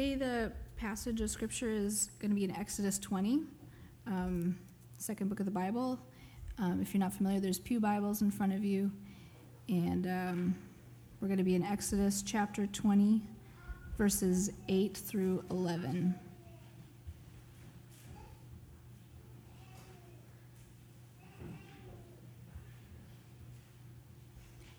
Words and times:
Today, 0.00 0.14
the 0.14 0.52
passage 0.78 1.20
of 1.20 1.28
scripture 1.28 1.68
is 1.68 2.08
going 2.20 2.30
to 2.30 2.34
be 2.34 2.42
in 2.42 2.56
Exodus 2.56 2.98
20, 2.98 3.42
um, 4.06 4.56
second 4.96 5.28
book 5.28 5.40
of 5.40 5.44
the 5.44 5.52
Bible. 5.52 6.00
Um, 6.56 6.80
if 6.80 6.94
you're 6.94 7.00
not 7.00 7.12
familiar, 7.12 7.38
there's 7.38 7.58
Pew 7.58 7.80
Bibles 7.80 8.22
in 8.22 8.30
front 8.30 8.54
of 8.54 8.64
you. 8.64 8.90
And 9.68 10.06
um, 10.06 10.54
we're 11.20 11.28
going 11.28 11.36
to 11.36 11.44
be 11.44 11.54
in 11.54 11.62
Exodus 11.62 12.22
chapter 12.22 12.66
20, 12.66 13.20
verses 13.98 14.48
8 14.70 14.96
through 14.96 15.44
11. 15.50 16.14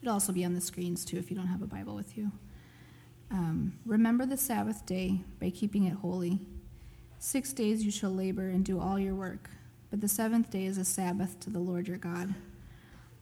It'll 0.02 0.14
also 0.14 0.34
be 0.34 0.44
on 0.44 0.56
the 0.56 0.62
screens 0.62 1.06
too 1.06 1.18
if 1.18 1.30
you 1.30 1.38
don't 1.38 1.46
have 1.46 1.62
a 1.62 1.68
Bible 1.68 1.94
with 1.94 2.18
you. 2.18 2.32
Um, 3.32 3.74
Remember 3.86 4.26
the 4.26 4.36
Sabbath 4.36 4.86
day 4.86 5.22
by 5.40 5.50
keeping 5.50 5.86
it 5.86 5.94
holy. 5.94 6.40
Six 7.18 7.54
days 7.54 7.86
you 7.86 7.92
shall 7.92 8.12
labor 8.12 8.50
and 8.50 8.66
do 8.66 8.80
all 8.80 9.00
your 9.00 9.16
work, 9.16 9.50
but 9.90 10.02
the 10.02 10.08
seventh 10.08 10.50
day 10.50 10.66
is 10.66 10.78
a 10.78 10.84
Sabbath 10.84 11.40
to 11.42 11.50
the 11.50 11.60
Lord 11.60 11.88
your 11.88 11.98
God. 11.98 12.34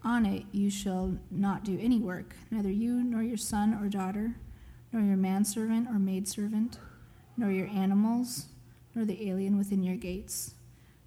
On 0.03 0.25
it 0.25 0.45
you 0.51 0.71
shall 0.71 1.15
not 1.29 1.63
do 1.63 1.77
any 1.79 1.99
work, 1.99 2.35
neither 2.49 2.71
you 2.71 3.03
nor 3.03 3.21
your 3.21 3.37
son 3.37 3.77
or 3.79 3.87
daughter, 3.87 4.35
nor 4.91 5.03
your 5.03 5.17
manservant 5.17 5.87
or 5.87 5.99
maidservant, 5.99 6.79
nor 7.37 7.51
your 7.51 7.67
animals, 7.67 8.47
nor 8.95 9.05
the 9.05 9.29
alien 9.29 9.57
within 9.57 9.83
your 9.83 9.97
gates. 9.97 10.55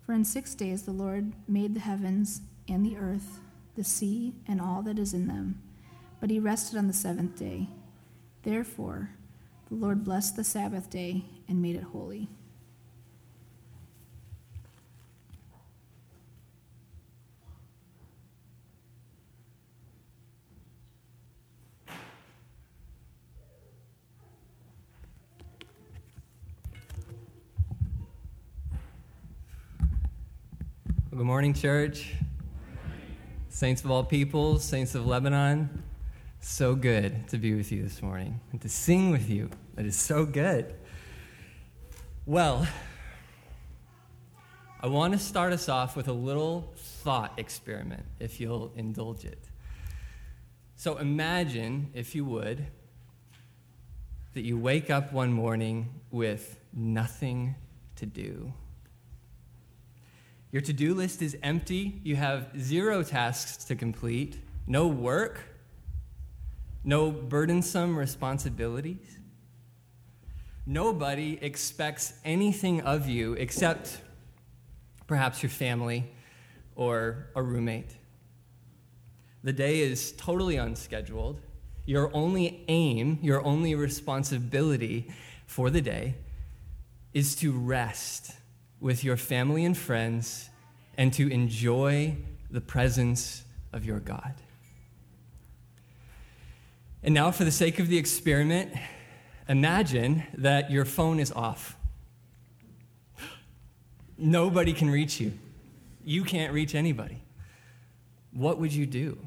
For 0.07 0.13
in 0.13 0.25
six 0.25 0.55
days 0.55 0.83
the 0.83 0.93
Lord 0.93 1.33
made 1.49 1.75
the 1.75 1.81
heavens 1.81 2.43
and 2.69 2.85
the 2.85 2.97
earth, 2.97 3.41
the 3.75 3.85
sea, 3.85 4.35
and 4.47 4.61
all 4.61 4.83
that 4.83 4.99
is 4.99 5.15
in 5.15 5.27
them. 5.27 5.61
But 6.21 6.31
he 6.31 6.39
rested 6.39 6.79
on 6.79 6.87
the 6.87 6.93
seventh 6.93 7.37
day. 7.37 7.69
Therefore, 8.43 9.11
the 9.69 9.77
Lord 9.77 10.03
blessed 10.03 10.35
the 10.35 10.43
Sabbath 10.43 10.91
day 10.91 11.25
and 11.49 11.63
made 11.63 11.77
it 11.77 11.85
holy. 11.85 12.29
Good 31.11 31.27
morning, 31.27 31.55
church. 31.55 32.15
Saints 33.49 33.85
of 33.85 33.91
all 33.93 34.03
peoples, 34.03 34.65
saints 34.65 34.97
of 34.97 35.07
Lebanon. 35.07 35.85
So 36.45 36.75
good 36.75 37.29
to 37.29 37.39
be 37.39 37.55
with 37.55 37.71
you 37.71 37.85
this 37.85 38.03
morning 38.03 38.41
and 38.51 38.61
to 38.63 38.69
sing 38.69 39.13
with 39.13 39.31
you. 39.31 39.49
That 39.77 39.87
is 39.87 39.95
so 39.95 40.27
good. 40.27 40.75
Well, 42.27 42.67
I 44.81 44.89
want 44.89 45.13
to 45.13 45.21
start 45.21 45.53
us 45.53 45.69
off 45.69 45.95
with 45.95 46.09
a 46.09 46.13
little 46.13 46.73
thought 46.77 47.33
experiment, 47.37 48.03
if 48.19 48.41
you'll 48.41 48.73
indulge 48.75 49.25
it. 49.25 49.39
So 50.75 50.99
imagine, 50.99 51.91
if 51.95 52.13
you 52.13 52.25
would, 52.25 52.67
that 54.35 54.43
you 54.43 54.59
wake 54.59 54.91
up 54.91 55.13
one 55.13 55.33
morning 55.33 56.01
with 56.11 56.59
nothing 56.73 57.55
to 57.97 58.05
do. 58.05 58.53
Your 60.51 60.63
to 60.63 60.73
do 60.73 60.93
list 60.93 61.23
is 61.23 61.37
empty. 61.45 62.01
You 62.03 62.17
have 62.17 62.49
zero 62.59 63.05
tasks 63.05 63.65
to 63.67 63.77
complete, 63.77 64.41
no 64.67 64.89
work, 64.89 65.39
no 66.85 67.11
burdensome 67.11 67.97
responsibilities. 67.99 69.19
Nobody 70.67 71.39
expects 71.43 72.15
anything 72.25 72.81
of 72.83 73.09
you 73.09 73.35
except 73.35 74.01
perhaps 75.07 75.43
your 75.43 75.51
family 75.51 76.11
or 76.75 77.29
a 77.35 77.43
roommate. 77.43 77.97
The 79.45 79.53
day 79.53 79.81
is 79.81 80.13
totally 80.13 80.57
unscheduled. 80.57 81.41
Your 81.85 82.15
only 82.15 82.65
aim, 82.69 83.19
your 83.23 83.45
only 83.45 83.75
responsibility 83.75 85.11
for 85.47 85.69
the 85.69 85.81
day 85.81 86.15
is 87.13 87.35
to 87.37 87.53
rest 87.53 88.37
with 88.81 89.03
your 89.03 89.17
family 89.17 89.65
and 89.65 89.77
friends 89.77 90.49
and 90.97 91.13
to 91.15 91.29
enjoy 91.29 92.17
the 92.51 92.61
presence 92.61 93.43
of 93.73 93.85
your 93.85 93.99
God. 93.99 94.35
And 97.03 97.15
now, 97.15 97.33
for 97.33 97.45
the 97.45 97.51
sake 97.51 97.81
of 97.81 97.89
the 97.89 97.99
experiment, 97.99 98.73
imagine 99.49 100.23
that 100.35 100.71
your 100.71 100.85
phone 100.85 101.19
is 101.19 101.33
off. 101.33 101.77
Nobody 104.17 104.73
can 104.73 104.89
reach 104.89 105.21
you. 105.21 105.33
You 106.05 106.23
can't 106.23 106.53
reach 106.53 106.77
anybody. 106.77 107.23
What 108.33 108.59
would 108.59 108.73
you 108.73 108.87
do? 108.87 109.19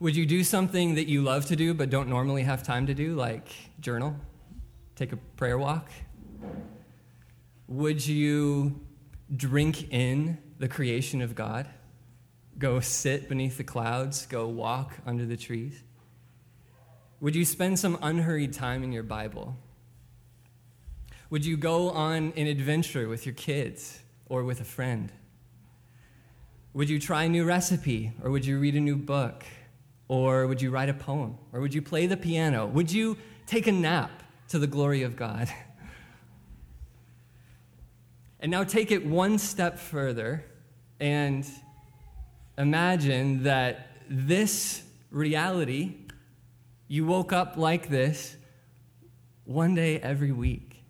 Would 0.00 0.16
you 0.16 0.26
do 0.26 0.44
something 0.44 0.94
that 0.96 1.08
you 1.08 1.22
love 1.22 1.46
to 1.46 1.56
do 1.56 1.72
but 1.72 1.88
don't 1.88 2.08
normally 2.08 2.42
have 2.42 2.62
time 2.62 2.86
to 2.86 2.94
do, 2.94 3.14
like 3.14 3.48
journal, 3.80 4.16
take 4.96 5.12
a 5.12 5.16
prayer 5.16 5.56
walk? 5.56 5.90
Would 7.68 8.06
you 8.06 8.80
drink 9.34 9.92
in 9.92 10.38
the 10.58 10.68
creation 10.68 11.22
of 11.22 11.34
God? 11.34 11.66
Go 12.60 12.80
sit 12.80 13.26
beneath 13.26 13.56
the 13.56 13.64
clouds, 13.64 14.26
go 14.26 14.46
walk 14.46 14.92
under 15.06 15.24
the 15.24 15.38
trees? 15.38 15.82
Would 17.20 17.34
you 17.34 17.46
spend 17.46 17.78
some 17.78 17.98
unhurried 18.02 18.52
time 18.52 18.84
in 18.84 18.92
your 18.92 19.02
Bible? 19.02 19.56
Would 21.30 21.46
you 21.46 21.56
go 21.56 21.88
on 21.88 22.34
an 22.36 22.46
adventure 22.46 23.08
with 23.08 23.24
your 23.24 23.34
kids 23.34 24.00
or 24.28 24.44
with 24.44 24.60
a 24.60 24.64
friend? 24.64 25.10
Would 26.74 26.90
you 26.90 27.00
try 27.00 27.24
a 27.24 27.28
new 27.30 27.46
recipe 27.46 28.12
or 28.22 28.30
would 28.30 28.44
you 28.44 28.58
read 28.58 28.76
a 28.76 28.80
new 28.80 28.96
book? 28.96 29.44
Or 30.08 30.46
would 30.46 30.60
you 30.60 30.70
write 30.70 30.90
a 30.90 30.94
poem? 30.94 31.38
Or 31.54 31.60
would 31.60 31.72
you 31.72 31.80
play 31.80 32.06
the 32.06 32.16
piano? 32.18 32.66
Would 32.66 32.92
you 32.92 33.16
take 33.46 33.68
a 33.68 33.72
nap 33.72 34.22
to 34.48 34.58
the 34.58 34.66
glory 34.66 35.02
of 35.02 35.16
God? 35.16 35.48
And 38.42 38.50
now 38.50 38.64
take 38.64 38.90
it 38.90 39.04
one 39.04 39.36
step 39.36 39.78
further 39.78 40.42
and 40.98 41.46
imagine 42.60 43.44
that 43.44 43.88
this 44.08 44.82
reality, 45.10 45.94
you 46.88 47.06
woke 47.06 47.32
up 47.32 47.56
like 47.56 47.88
this 47.88 48.36
one 49.44 49.74
day 49.74 49.98
every 49.98 50.32
week. 50.32 50.82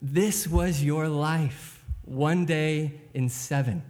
This 0.00 0.46
was 0.46 0.82
your 0.82 1.08
life, 1.08 1.84
one 2.04 2.44
day 2.44 3.00
in 3.14 3.28
seven. 3.28 3.82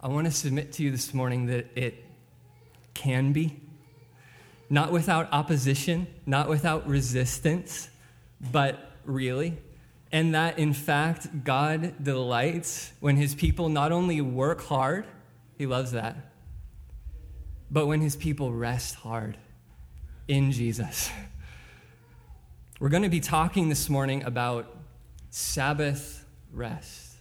I 0.00 0.08
want 0.08 0.26
to 0.26 0.32
submit 0.32 0.72
to 0.74 0.82
you 0.82 0.90
this 0.90 1.12
morning 1.12 1.46
that 1.46 1.66
it 1.76 2.04
can 2.94 3.32
be, 3.32 3.60
not 4.70 4.90
without 4.90 5.28
opposition, 5.32 6.06
not 6.26 6.48
without 6.48 6.88
resistance, 6.88 7.88
but 8.52 8.92
really, 9.04 9.58
and 10.10 10.34
that 10.34 10.58
in 10.58 10.72
fact 10.72 11.44
God 11.44 12.02
delights 12.02 12.92
when 13.00 13.16
his 13.16 13.34
people 13.34 13.68
not 13.68 13.92
only 13.92 14.20
work 14.20 14.62
hard, 14.62 15.06
he 15.56 15.66
loves 15.66 15.92
that, 15.92 16.16
but 17.70 17.86
when 17.86 18.00
his 18.00 18.16
people 18.16 18.52
rest 18.52 18.96
hard 18.96 19.36
in 20.26 20.52
Jesus. 20.52 21.10
We're 22.80 22.90
going 22.90 23.02
to 23.02 23.08
be 23.08 23.20
talking 23.20 23.68
this 23.68 23.88
morning 23.88 24.22
about 24.22 24.76
Sabbath 25.30 26.24
rest, 26.52 27.16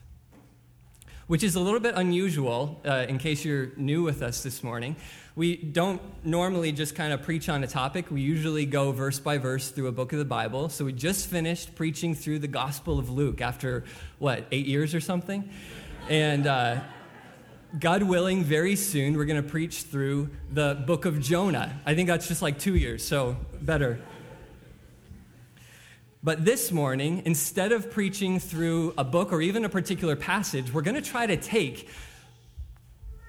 which 1.25 1.43
is 1.43 1.55
a 1.55 1.59
little 1.59 1.79
bit 1.79 1.95
unusual 1.95 2.79
uh, 2.85 3.05
in 3.09 3.17
case 3.17 3.43
you're 3.43 3.71
new 3.75 4.03
with 4.03 4.21
us 4.21 4.43
this 4.43 4.63
morning 4.63 4.95
we 5.37 5.55
don't 5.55 6.01
normally 6.25 6.71
just 6.71 6.95
kind 6.95 7.13
of 7.13 7.21
preach 7.21 7.47
on 7.47 7.63
a 7.63 7.67
topic. 7.67 8.09
We 8.09 8.21
usually 8.21 8.65
go 8.65 8.91
verse 8.91 9.19
by 9.19 9.37
verse 9.37 9.69
through 9.69 9.85
a 9.85 9.91
book 9.91 10.11
of 10.11 10.17
the 10.17 10.25
Bible. 10.25 10.67
So 10.67 10.83
we 10.83 10.93
just 10.93 11.27
finished 11.27 11.75
preaching 11.75 12.15
through 12.15 12.39
the 12.39 12.47
Gospel 12.47 12.97
of 12.97 13.11
Luke 13.11 13.39
after, 13.39 13.83
what, 14.17 14.47
eight 14.51 14.65
years 14.65 14.95
or 14.95 14.99
something? 14.99 15.47
And 16.09 16.47
uh, 16.47 16.79
God 17.77 18.01
willing, 18.01 18.45
very 18.45 18.75
soon 18.75 19.15
we're 19.15 19.25
going 19.25 19.41
to 19.41 19.47
preach 19.47 19.83
through 19.83 20.31
the 20.51 20.83
book 20.87 21.05
of 21.05 21.21
Jonah. 21.21 21.81
I 21.85 21.93
think 21.93 22.07
that's 22.07 22.27
just 22.27 22.41
like 22.41 22.57
two 22.57 22.75
years, 22.75 23.05
so 23.05 23.37
better. 23.61 23.99
But 26.23 26.45
this 26.45 26.71
morning, 26.71 27.21
instead 27.25 27.71
of 27.73 27.91
preaching 27.91 28.39
through 28.39 28.95
a 28.97 29.03
book 29.03 29.31
or 29.31 29.43
even 29.43 29.65
a 29.65 29.69
particular 29.69 30.15
passage, 30.15 30.73
we're 30.73 30.81
going 30.81 30.95
to 30.95 31.07
try 31.07 31.27
to 31.27 31.37
take 31.37 31.89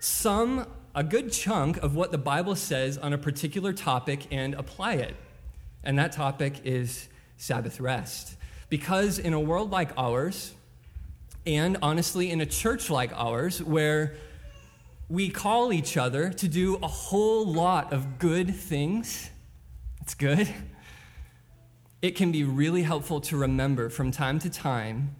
some 0.00 0.66
a 0.98 1.04
good 1.04 1.30
chunk 1.30 1.76
of 1.76 1.94
what 1.94 2.10
the 2.10 2.18
Bible 2.18 2.56
says 2.56 2.98
on 2.98 3.12
a 3.12 3.18
particular 3.18 3.72
topic 3.72 4.26
and 4.32 4.54
apply 4.54 4.94
it. 4.94 5.14
And 5.84 5.96
that 5.96 6.10
topic 6.10 6.62
is 6.64 7.08
Sabbath 7.36 7.78
rest. 7.78 8.34
Because 8.68 9.20
in 9.20 9.32
a 9.32 9.38
world 9.38 9.70
like 9.70 9.90
ours, 9.96 10.54
and 11.46 11.76
honestly 11.82 12.32
in 12.32 12.40
a 12.40 12.46
church 12.46 12.90
like 12.90 13.12
ours, 13.14 13.62
where 13.62 14.16
we 15.08 15.30
call 15.30 15.72
each 15.72 15.96
other 15.96 16.30
to 16.30 16.48
do 16.48 16.80
a 16.82 16.88
whole 16.88 17.46
lot 17.46 17.92
of 17.92 18.18
good 18.18 18.52
things, 18.56 19.30
it's 20.00 20.14
good. 20.14 20.52
It 22.02 22.16
can 22.16 22.32
be 22.32 22.42
really 22.42 22.82
helpful 22.82 23.20
to 23.20 23.36
remember 23.36 23.88
from 23.88 24.10
time 24.10 24.40
to 24.40 24.50
time 24.50 25.14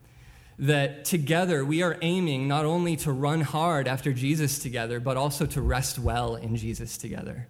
that 0.58 1.05
together 1.05 1.64
we 1.64 1.82
are 1.82 1.96
aiming 2.02 2.49
not 2.49 2.64
only 2.64 2.96
to 2.96 3.12
run 3.12 3.40
hard 3.40 3.87
after 3.87 4.12
Jesus 4.12 4.58
together, 4.58 4.99
but 4.99 5.16
also 5.16 5.46
to 5.46 5.60
rest 5.60 5.99
well 5.99 6.34
in 6.34 6.56
Jesus 6.56 6.99
together. 6.99 7.46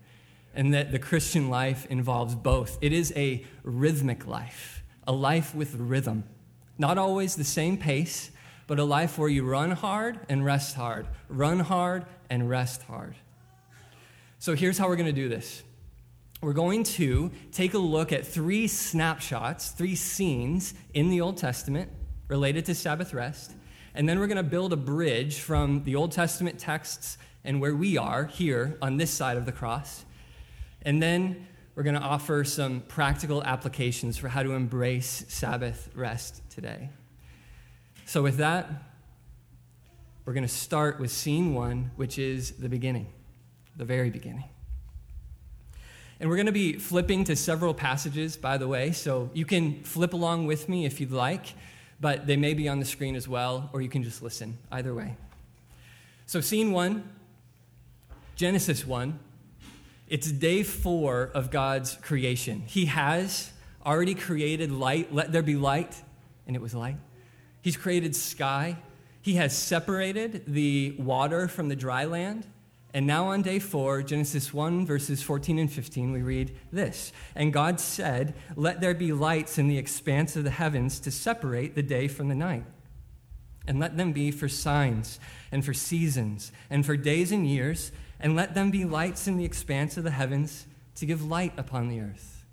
And 0.55 0.75
that 0.75 0.93
the 0.93 0.99
Christian 0.99 1.49
life 1.49 1.87
involves 1.87 2.35
both. 2.35 2.79
It 2.81 2.93
is 2.93 3.13
a 3.17 3.45
rhythmic 3.63 4.27
life, 4.27 4.83
a 5.07 5.13
life 5.13 5.55
with 5.55 5.75
rhythm. 5.77 6.25
Not 6.77 6.99
always 6.99 7.37
the 7.37 7.45
same 7.45 7.79
pace, 7.79 8.31
but 8.67 8.79
a 8.79 8.85
life 8.85 9.17
where 9.19 9.29
you 9.29 9.45
run 9.45 9.71
hard 9.71 10.21
and 10.29 10.45
rest 10.45 10.77
hard, 10.77 11.07
run 11.29 11.61
hard 11.61 12.05
and 12.29 12.49
rest 12.51 12.83
hard. 12.83 13.15
So 14.39 14.55
here's 14.55 14.77
how 14.77 14.89
we're 14.89 14.97
going 14.97 15.07
to 15.07 15.13
do 15.13 15.29
this 15.29 15.63
we're 16.41 16.53
going 16.53 16.85
to 16.85 17.33
take 17.51 17.75
a 17.75 17.79
look 17.79 18.13
at 18.13 18.25
three 18.25 18.69
snapshots, 18.69 19.71
three 19.71 19.97
scenes 19.97 20.75
in 20.95 21.09
the 21.09 21.21
Old 21.21 21.37
Testament 21.37 21.91
related 22.29 22.67
to 22.67 22.75
Sabbath 22.75 23.13
rest. 23.13 23.53
And 23.95 24.09
then 24.09 24.19
we're 24.19 24.27
going 24.27 24.37
to 24.37 24.43
build 24.43 24.73
a 24.73 24.77
bridge 24.77 25.41
from 25.41 25.83
the 25.85 25.97
Old 25.97 26.13
Testament 26.13 26.59
texts 26.59 27.19
and 27.45 27.61
where 27.61 27.75
we 27.75 27.97
are 27.97 28.27
here 28.27 28.79
on 28.81 28.99
this 28.99 29.11
side 29.11 29.37
of 29.37 29.47
the 29.47 29.53
cross. 29.53 30.05
And 30.83 31.03
then 31.03 31.47
we're 31.75 31.83
going 31.83 31.97
to 31.97 32.03
offer 32.03 32.45
some 32.45 32.83
practical 32.89 33.43
applications 33.43 34.19
for 34.19 34.29
how 34.29 34.43
to 34.43 34.53
embrace 34.53 35.25
Sabbath 35.29 35.91
rest 35.95 36.43
today. 36.51 36.91
So, 38.05 38.23
with 38.23 38.39
that, 38.39 38.71
we're 40.25 40.33
going 40.33 40.47
to 40.47 40.53
start 40.53 40.99
with 41.01 41.11
scene 41.11 41.55
one, 41.55 41.91
which 41.97 42.19
is 42.19 42.53
the 42.53 42.69
beginning, 42.69 43.07
the 43.77 43.85
very 43.85 44.11
beginning. 44.11 44.45
And 46.21 46.29
we're 46.29 46.37
going 46.37 46.47
to 46.47 46.53
be 46.53 46.75
flipping 46.75 47.25
to 47.25 47.37
several 47.37 47.73
passages, 47.73 48.37
by 48.37 48.59
the 48.59 48.67
way, 48.67 48.93
so 48.93 49.31
you 49.33 49.45
can 49.45 49.83
flip 49.85 50.13
along 50.13 50.47
with 50.47 50.69
me 50.69 50.85
if 50.85 51.01
you'd 51.01 51.13
like 51.13 51.55
but 52.01 52.27
they 52.27 52.37
may 52.37 52.55
be 52.55 52.69
on 52.69 52.79
the 52.79 52.85
screen 52.85 53.17
as 53.17 53.29
well, 53.29 53.71
or 53.73 53.81
you 53.81 53.89
can 53.89 54.03
just 54.03 54.23
listen. 54.23 54.59
Either 54.71 54.95
way. 54.95 55.17
So, 56.27 56.41
scene 56.41 56.73
one, 56.73 57.09
Genesis 58.37 58.87
1, 58.87 59.19
it's 60.09 60.31
day 60.31 60.63
four 60.63 61.31
of 61.35 61.51
God's 61.51 61.97
creation. 61.97 62.63
He 62.67 62.87
has 62.87 63.51
already 63.85 64.15
created 64.15 64.71
light. 64.71 65.13
Let 65.13 65.33
there 65.33 65.43
be 65.43 65.57
light, 65.57 66.03
and 66.47 66.55
it 66.55 66.63
was 66.63 66.75
light. 66.75 66.97
He's 67.63 67.77
created 67.77 68.15
sky. 68.15 68.77
He 69.21 69.35
has 69.35 69.57
separated 69.57 70.45
the 70.47 70.95
water 70.99 71.49
from 71.49 71.69
the 71.69 71.77
dry 71.77 72.05
land. 72.05 72.47
And 72.95 73.07
now 73.07 73.27
on 73.27 73.43
day 73.43 73.59
four, 73.59 74.03
Genesis 74.03 74.55
1, 74.55 74.87
verses 74.87 75.23
14 75.23 75.59
and 75.59 75.71
15, 75.71 76.11
we 76.13 76.23
read 76.23 76.57
this 76.73 77.13
And 77.35 77.53
God 77.53 77.81
said, 77.81 78.35
Let 78.57 78.81
there 78.81 78.95
be 78.95 79.13
lights 79.13 79.59
in 79.59 79.69
the 79.69 79.79
expanse 79.79 80.37
of 80.37 80.45
the 80.45 80.51
heavens 80.51 80.99
to 81.01 81.11
separate 81.11 81.75
the 81.75 81.83
day 81.83 82.09
from 82.09 82.29
the 82.29 82.35
night. 82.35 82.65
And 83.67 83.79
let 83.79 83.99
them 83.99 84.13
be 84.13 84.31
for 84.31 84.49
signs, 84.49 85.21
and 85.53 85.63
for 85.63 85.75
seasons, 85.75 86.53
and 86.71 86.87
for 86.87 86.97
days 86.97 87.31
and 87.31 87.47
years, 87.47 87.93
and 88.19 88.35
let 88.35 88.55
them 88.55 88.71
be 88.71 88.87
lights 88.87 89.29
in 89.29 89.37
the 89.37 89.45
expanse 89.45 89.99
of 89.99 90.05
the 90.05 90.11
heavens 90.11 90.67
to 90.95 91.05
give 91.05 91.23
light 91.23 91.53
upon 91.59 91.89
the 91.89 92.01
earth. 92.01 92.47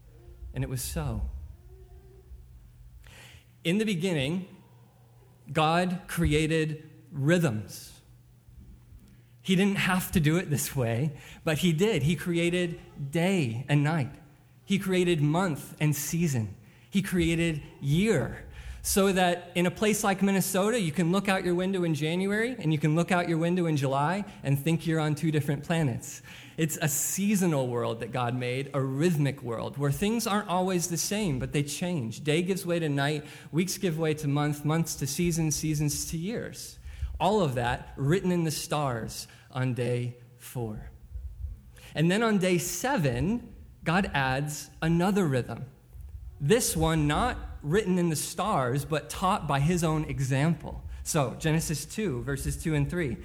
And 0.54 0.62
it 0.64 0.70
was 0.70 0.82
so. 0.82 1.22
In 3.64 3.78
the 3.78 3.86
beginning, 3.86 4.46
God 5.52 6.02
created 6.08 6.84
rhythms 7.12 7.95
he 9.46 9.56
didn't 9.56 9.78
have 9.78 10.12
to 10.14 10.20
do 10.20 10.38
it 10.38 10.50
this 10.50 10.76
way, 10.76 11.12
but 11.44 11.60
he 11.60 11.72
did. 11.72 12.02
He 12.02 12.16
created 12.16 12.80
day 13.12 13.64
and 13.70 13.84
night, 13.84 14.10
he 14.66 14.80
created 14.80 15.22
month 15.22 15.76
and 15.80 15.96
season, 15.96 16.56
he 16.90 17.04
created 17.04 17.62
year. 17.80 18.44
So 18.82 19.12
that 19.12 19.52
in 19.54 19.68
a 19.68 19.72
place 19.72 20.04
like 20.04 20.24
Minnesota, 20.24 20.80
you 20.80 20.92
can 20.92 21.12
look 21.12 21.30
out 21.30 21.44
your 21.44 21.54
window 21.54 21.84
in 21.84 21.94
January 21.94 22.56
and 22.58 22.72
you 22.72 22.80
can 22.80 22.96
look 22.96 23.12
out 23.12 23.30
your 23.30 23.38
window 23.40 23.68
in 23.68 23.78
July 23.78 24.26
and 24.44 24.60
think 24.60 24.88
you're 24.88 25.00
on 25.00 25.14
two 25.14 25.32
different 25.32 25.64
planets. 25.64 26.24
It's 26.58 26.78
a 26.82 26.88
seasonal 26.88 27.68
world 27.68 28.00
that 28.00 28.12
God 28.12 28.36
made, 28.36 28.72
a 28.74 28.82
rhythmic 28.82 29.44
world 29.44 29.78
where 29.78 29.92
things 29.92 30.26
aren't 30.26 30.50
always 30.50 30.88
the 30.88 30.98
same, 30.98 31.38
but 31.38 31.52
they 31.52 31.64
change. 31.64 32.24
Day 32.24 32.42
gives 32.42 32.66
way 32.66 32.80
to 32.80 32.90
night, 32.90 33.26
weeks 33.52 33.78
give 33.78 34.00
way 34.00 34.16
to 34.16 34.28
month, 34.28 34.66
months 34.66 34.96
to 34.96 35.08
seasons, 35.08 35.56
seasons 35.56 36.06
to 36.12 36.18
years. 36.18 36.78
All 37.20 37.42
of 37.42 37.56
that 37.56 37.94
written 37.96 38.32
in 38.32 38.44
the 38.44 38.52
stars 38.52 39.28
on 39.52 39.74
day 39.74 40.18
four. 40.38 40.90
And 41.94 42.12
then 42.12 42.22
on 42.24 42.38
day 42.38 42.58
seven, 42.58 43.54
God 43.84 44.12
adds 44.14 44.70
another 44.82 45.26
rhythm. 45.26 45.66
This 46.42 46.76
one 46.76 47.08
not 47.08 47.38
written 47.64 47.98
in 47.98 48.10
the 48.10 48.16
stars, 48.16 48.84
but 48.86 49.10
taught 49.10 49.48
by 49.48 49.60
his 49.60 49.84
own 49.84 50.06
example. 50.06 50.84
So, 51.04 51.36
Genesis 51.40 51.86
2, 51.86 52.24
verses 52.24 52.62
2 52.62 52.76
and 52.76 52.90
3. 52.90 53.18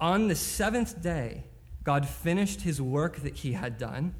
On 0.00 0.28
the 0.28 0.34
seventh 0.34 1.02
day, 1.02 1.44
God 1.84 2.08
finished 2.08 2.62
his 2.62 2.80
work 2.80 3.16
that 3.18 3.36
he 3.36 3.52
had 3.52 3.76
done, 3.76 4.14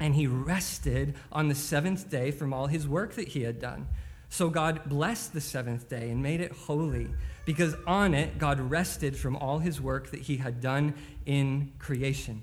and 0.00 0.14
he 0.14 0.26
rested 0.26 1.14
on 1.30 1.48
the 1.48 1.54
seventh 1.54 2.08
day 2.08 2.30
from 2.30 2.52
all 2.52 2.68
his 2.68 2.86
work 2.88 3.14
that 3.14 3.28
he 3.28 3.42
had 3.42 3.60
done. 3.60 3.88
So 4.34 4.50
God 4.50 4.88
blessed 4.88 5.32
the 5.32 5.40
seventh 5.40 5.88
day 5.88 6.10
and 6.10 6.20
made 6.20 6.40
it 6.40 6.50
holy, 6.50 7.06
because 7.44 7.76
on 7.86 8.14
it 8.14 8.36
God 8.36 8.58
rested 8.58 9.16
from 9.16 9.36
all 9.36 9.60
his 9.60 9.80
work 9.80 10.10
that 10.10 10.22
he 10.22 10.38
had 10.38 10.60
done 10.60 10.94
in 11.24 11.70
creation. 11.78 12.42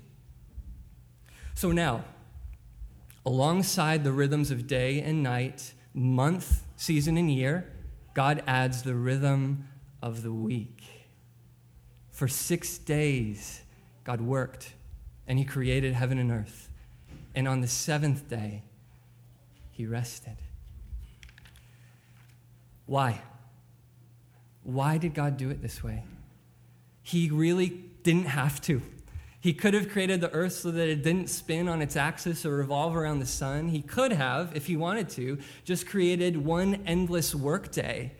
So 1.52 1.70
now, 1.70 2.02
alongside 3.26 4.04
the 4.04 4.12
rhythms 4.12 4.50
of 4.50 4.66
day 4.66 5.02
and 5.02 5.22
night, 5.22 5.74
month, 5.92 6.64
season, 6.76 7.18
and 7.18 7.30
year, 7.30 7.70
God 8.14 8.42
adds 8.46 8.84
the 8.84 8.94
rhythm 8.94 9.68
of 10.00 10.22
the 10.22 10.32
week. 10.32 10.82
For 12.10 12.26
six 12.26 12.78
days, 12.78 13.60
God 14.02 14.22
worked 14.22 14.72
and 15.26 15.38
he 15.38 15.44
created 15.44 15.92
heaven 15.92 16.18
and 16.18 16.32
earth. 16.32 16.70
And 17.34 17.46
on 17.46 17.60
the 17.60 17.68
seventh 17.68 18.30
day, 18.30 18.62
he 19.72 19.84
rested. 19.84 20.38
Why? 22.86 23.22
Why 24.62 24.98
did 24.98 25.14
God 25.14 25.36
do 25.36 25.50
it 25.50 25.62
this 25.62 25.82
way? 25.82 26.04
He 27.02 27.30
really 27.30 27.68
didn't 28.02 28.26
have 28.26 28.60
to. 28.62 28.82
He 29.40 29.52
could 29.52 29.74
have 29.74 29.88
created 29.88 30.20
the 30.20 30.30
earth 30.32 30.52
so 30.52 30.70
that 30.70 30.88
it 30.88 31.02
didn't 31.02 31.28
spin 31.28 31.68
on 31.68 31.82
its 31.82 31.96
axis 31.96 32.46
or 32.46 32.56
revolve 32.56 32.94
around 32.94 33.18
the 33.18 33.26
sun. 33.26 33.68
He 33.68 33.82
could 33.82 34.12
have, 34.12 34.54
if 34.54 34.66
he 34.66 34.76
wanted 34.76 35.08
to, 35.10 35.38
just 35.64 35.86
created 35.88 36.36
one 36.36 36.82
endless 36.86 37.34
workday 37.34 38.12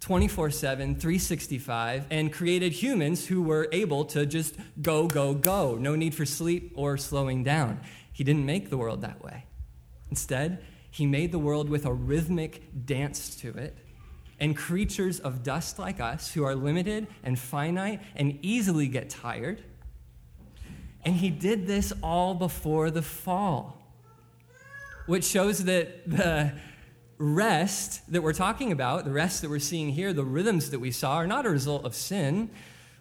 24 0.00 0.50
7, 0.50 0.96
365, 0.96 2.06
and 2.10 2.32
created 2.32 2.72
humans 2.72 3.28
who 3.28 3.40
were 3.40 3.68
able 3.70 4.04
to 4.06 4.26
just 4.26 4.56
go, 4.82 5.06
go, 5.06 5.32
go. 5.32 5.76
No 5.76 5.94
need 5.94 6.12
for 6.12 6.26
sleep 6.26 6.72
or 6.74 6.96
slowing 6.96 7.44
down. 7.44 7.80
He 8.12 8.24
didn't 8.24 8.44
make 8.44 8.68
the 8.68 8.76
world 8.76 9.00
that 9.02 9.22
way. 9.22 9.46
Instead, 10.10 10.62
he 10.92 11.06
made 11.06 11.32
the 11.32 11.38
world 11.38 11.70
with 11.70 11.86
a 11.86 11.92
rhythmic 11.92 12.62
dance 12.86 13.34
to 13.36 13.48
it. 13.48 13.76
And 14.38 14.56
creatures 14.56 15.20
of 15.20 15.42
dust 15.42 15.78
like 15.78 16.00
us, 16.00 16.32
who 16.32 16.44
are 16.44 16.54
limited 16.54 17.06
and 17.24 17.38
finite 17.38 18.00
and 18.14 18.38
easily 18.42 18.88
get 18.88 19.08
tired. 19.08 19.62
And 21.04 21.16
he 21.16 21.30
did 21.30 21.66
this 21.66 21.92
all 22.02 22.34
before 22.34 22.90
the 22.90 23.02
fall, 23.02 23.78
which 25.06 25.24
shows 25.24 25.64
that 25.64 26.08
the 26.08 26.52
rest 27.18 28.02
that 28.12 28.22
we're 28.22 28.32
talking 28.32 28.70
about, 28.70 29.04
the 29.04 29.12
rest 29.12 29.40
that 29.42 29.48
we're 29.48 29.60
seeing 29.60 29.90
here, 29.90 30.12
the 30.12 30.24
rhythms 30.24 30.70
that 30.70 30.80
we 30.80 30.90
saw, 30.90 31.14
are 31.14 31.26
not 31.26 31.46
a 31.46 31.50
result 31.50 31.86
of 31.86 31.94
sin. 31.94 32.50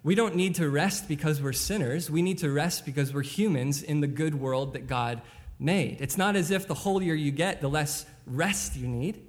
We 0.03 0.15
don't 0.15 0.35
need 0.35 0.55
to 0.55 0.69
rest 0.69 1.07
because 1.07 1.41
we're 1.41 1.53
sinners. 1.53 2.09
We 2.09 2.21
need 2.21 2.37
to 2.37 2.51
rest 2.51 2.85
because 2.85 3.13
we're 3.13 3.23
humans 3.23 3.83
in 3.83 3.99
the 3.99 4.07
good 4.07 4.35
world 4.35 4.73
that 4.73 4.87
God 4.87 5.21
made. 5.61 6.01
It's 6.01 6.17
not 6.17 6.35
as 6.35 6.51
if 6.51 6.67
the 6.67 6.73
holier 6.73 7.13
you 7.13 7.31
get, 7.31 7.61
the 7.61 7.69
less 7.69 8.05
rest 8.25 8.75
you 8.75 8.87
need. 8.87 9.21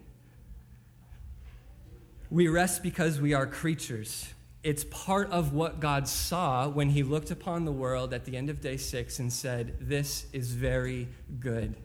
We 2.30 2.48
rest 2.48 2.82
because 2.82 3.20
we 3.20 3.34
are 3.34 3.46
creatures. 3.46 4.32
It's 4.62 4.84
part 4.84 5.30
of 5.30 5.52
what 5.52 5.80
God 5.80 6.08
saw 6.08 6.68
when 6.68 6.88
he 6.88 7.02
looked 7.02 7.30
upon 7.30 7.64
the 7.64 7.72
world 7.72 8.14
at 8.14 8.24
the 8.24 8.36
end 8.36 8.48
of 8.48 8.60
day 8.60 8.78
six 8.78 9.18
and 9.18 9.30
said, 9.30 9.76
This 9.80 10.26
is 10.32 10.52
very 10.52 11.08
good. 11.38 11.76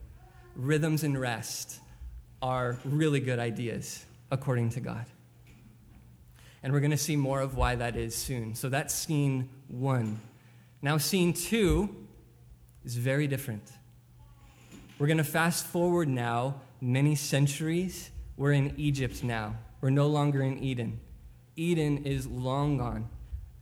Rhythms 0.56 1.04
and 1.04 1.20
rest 1.20 1.80
are 2.42 2.77
really 2.86 3.20
good 3.20 3.39
ideas, 3.39 4.06
according 4.32 4.70
to 4.72 4.80
God. 4.80 5.06
And 6.63 6.72
we're 6.72 6.80
going 6.80 6.92
to 6.92 6.98
see 6.98 7.16
more 7.16 7.42
of 7.42 7.56
why 7.56 7.75
that 7.75 7.96
is 7.96 8.16
soon. 8.16 8.56
So 8.56 8.70
that's 8.70 8.94
scene 8.94 9.50
one. 9.68 10.20
Now, 10.82 10.98
scene 10.98 11.34
two 11.34 12.08
is 12.86 12.96
very 12.96 13.27
different. 13.27 13.63
We're 15.00 15.06
going 15.06 15.18
to 15.18 15.24
fast 15.24 15.68
forward 15.68 16.08
now 16.08 16.56
many 16.82 17.13
centuries. 17.13 18.10
We're 18.36 18.54
in 18.54 18.74
Egypt 18.77 19.24
now. 19.24 19.56
We're 19.80 19.92
no 19.92 20.08
longer 20.08 20.42
in 20.42 20.58
Eden. 20.58 21.00
Eden 21.56 22.04
is 22.04 22.25
long 22.25 22.80
gone. 22.80 23.08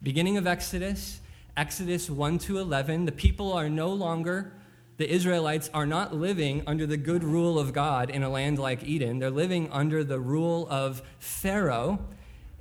Beginning 0.02 0.38
of 0.38 0.48
Exodus, 0.48 1.20
Exodus 1.58 2.10
1 2.10 2.40
to 2.40 2.60
11, 2.60 3.04
the 3.04 3.12
people 3.12 3.52
are 3.52 3.68
no 3.68 3.90
longer, 3.90 4.54
the 4.96 5.12
Israelites 5.12 5.70
are 5.74 5.86
not 5.86 6.16
living 6.16 6.64
under 6.66 6.86
the 6.86 6.96
good 6.96 7.22
rule 7.22 7.60
of 7.60 7.74
God 7.74 8.10
in 8.10 8.24
a 8.24 8.30
land 8.30 8.58
like 8.58 8.86
Eden. 8.86 9.20
They're 9.20 9.30
living 9.30 9.70
under 9.72 10.06
the 10.06 10.22
rule 10.22 10.66
of 10.70 11.02
Pharaoh 11.20 12.00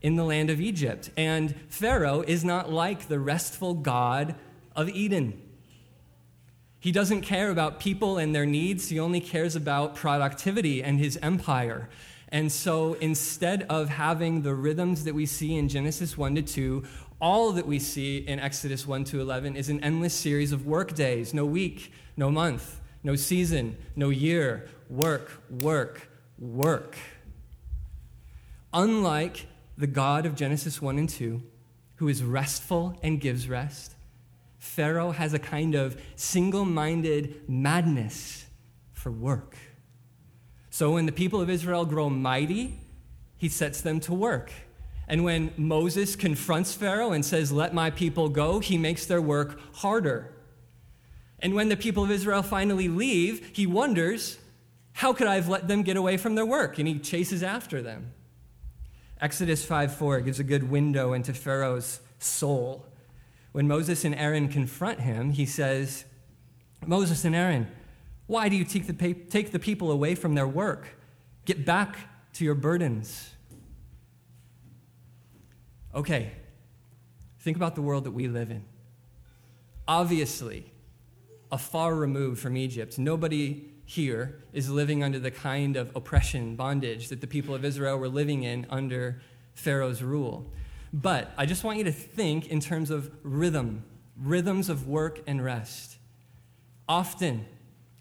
in 0.02 0.16
the 0.16 0.24
land 0.24 0.50
of 0.50 0.60
Egypt. 0.60 1.10
And 1.16 1.54
Pharaoh 1.68 2.22
is 2.22 2.44
not 2.44 2.72
like 2.72 3.06
the 3.06 3.20
restful 3.20 3.74
God 3.74 4.34
of 4.74 4.88
Eden. 4.88 5.40
He 6.84 6.92
doesn't 6.92 7.22
care 7.22 7.48
about 7.48 7.80
people 7.80 8.18
and 8.18 8.34
their 8.34 8.44
needs, 8.44 8.90
he 8.90 9.00
only 9.00 9.18
cares 9.18 9.56
about 9.56 9.94
productivity 9.94 10.82
and 10.82 10.98
his 10.98 11.18
empire. 11.22 11.88
And 12.28 12.52
so 12.52 12.92
instead 13.00 13.62
of 13.70 13.88
having 13.88 14.42
the 14.42 14.54
rhythms 14.54 15.04
that 15.04 15.14
we 15.14 15.24
see 15.24 15.56
in 15.56 15.70
Genesis 15.70 16.18
1 16.18 16.34
to 16.34 16.42
2, 16.42 16.84
all 17.22 17.52
that 17.52 17.66
we 17.66 17.78
see 17.78 18.18
in 18.18 18.38
Exodus 18.38 18.86
1 18.86 19.04
to 19.04 19.22
11 19.22 19.56
is 19.56 19.70
an 19.70 19.82
endless 19.82 20.12
series 20.12 20.52
of 20.52 20.66
work 20.66 20.92
days 20.92 21.32
no 21.32 21.46
week, 21.46 21.90
no 22.18 22.30
month, 22.30 22.82
no 23.02 23.16
season, 23.16 23.78
no 23.96 24.10
year. 24.10 24.68
Work, 24.90 25.42
work, 25.48 26.10
work. 26.38 26.98
Unlike 28.74 29.46
the 29.78 29.86
God 29.86 30.26
of 30.26 30.34
Genesis 30.34 30.82
1 30.82 30.98
and 30.98 31.08
2, 31.08 31.42
who 31.94 32.08
is 32.08 32.22
restful 32.22 32.98
and 33.02 33.22
gives 33.22 33.48
rest, 33.48 33.93
Pharaoh 34.64 35.10
has 35.10 35.34
a 35.34 35.38
kind 35.38 35.74
of 35.74 36.00
single 36.16 36.64
minded 36.64 37.48
madness 37.48 38.46
for 38.92 39.12
work. 39.12 39.56
So 40.70 40.94
when 40.94 41.04
the 41.04 41.12
people 41.12 41.40
of 41.42 41.50
Israel 41.50 41.84
grow 41.84 42.08
mighty, 42.08 42.80
he 43.36 43.48
sets 43.48 43.82
them 43.82 44.00
to 44.00 44.14
work. 44.14 44.50
And 45.06 45.22
when 45.22 45.52
Moses 45.58 46.16
confronts 46.16 46.72
Pharaoh 46.72 47.12
and 47.12 47.22
says, 47.22 47.52
Let 47.52 47.74
my 47.74 47.90
people 47.90 48.30
go, 48.30 48.58
he 48.58 48.78
makes 48.78 49.04
their 49.04 49.20
work 49.20 49.60
harder. 49.74 50.32
And 51.40 51.54
when 51.54 51.68
the 51.68 51.76
people 51.76 52.02
of 52.02 52.10
Israel 52.10 52.42
finally 52.42 52.88
leave, 52.88 53.50
he 53.52 53.66
wonders, 53.66 54.38
How 54.94 55.12
could 55.12 55.26
I 55.26 55.34
have 55.34 55.48
let 55.48 55.68
them 55.68 55.82
get 55.82 55.98
away 55.98 56.16
from 56.16 56.36
their 56.36 56.46
work? 56.46 56.78
And 56.78 56.88
he 56.88 56.98
chases 56.98 57.42
after 57.42 57.82
them. 57.82 58.14
Exodus 59.20 59.62
5 59.62 59.94
4 59.94 60.22
gives 60.22 60.40
a 60.40 60.44
good 60.44 60.70
window 60.70 61.12
into 61.12 61.34
Pharaoh's 61.34 62.00
soul. 62.18 62.86
When 63.54 63.68
Moses 63.68 64.04
and 64.04 64.16
Aaron 64.16 64.48
confront 64.48 64.98
him, 64.98 65.30
he 65.30 65.46
says, 65.46 66.06
Moses 66.84 67.24
and 67.24 67.36
Aaron, 67.36 67.68
why 68.26 68.48
do 68.48 68.56
you 68.56 68.64
take 68.64 68.88
the, 68.88 69.14
take 69.14 69.52
the 69.52 69.60
people 69.60 69.92
away 69.92 70.16
from 70.16 70.34
their 70.34 70.48
work? 70.48 70.88
Get 71.44 71.64
back 71.64 71.96
to 72.32 72.44
your 72.44 72.56
burdens. 72.56 73.30
Okay, 75.94 76.32
think 77.38 77.56
about 77.56 77.76
the 77.76 77.80
world 77.80 78.02
that 78.02 78.10
we 78.10 78.26
live 78.26 78.50
in. 78.50 78.64
Obviously, 79.86 80.72
a 81.52 81.56
far 81.56 81.94
removed 81.94 82.40
from 82.40 82.56
Egypt. 82.56 82.98
Nobody 82.98 83.70
here 83.84 84.42
is 84.52 84.68
living 84.68 85.04
under 85.04 85.20
the 85.20 85.30
kind 85.30 85.76
of 85.76 85.94
oppression, 85.94 86.56
bondage 86.56 87.06
that 87.06 87.20
the 87.20 87.28
people 87.28 87.54
of 87.54 87.64
Israel 87.64 87.98
were 87.98 88.08
living 88.08 88.42
in 88.42 88.66
under 88.68 89.22
Pharaoh's 89.54 90.02
rule. 90.02 90.50
But 90.94 91.32
I 91.36 91.44
just 91.44 91.64
want 91.64 91.78
you 91.78 91.84
to 91.84 91.92
think 91.92 92.46
in 92.46 92.60
terms 92.60 92.88
of 92.88 93.10
rhythm, 93.24 93.82
rhythms 94.16 94.68
of 94.68 94.86
work 94.86 95.20
and 95.26 95.44
rest. 95.44 95.96
Often, 96.88 97.46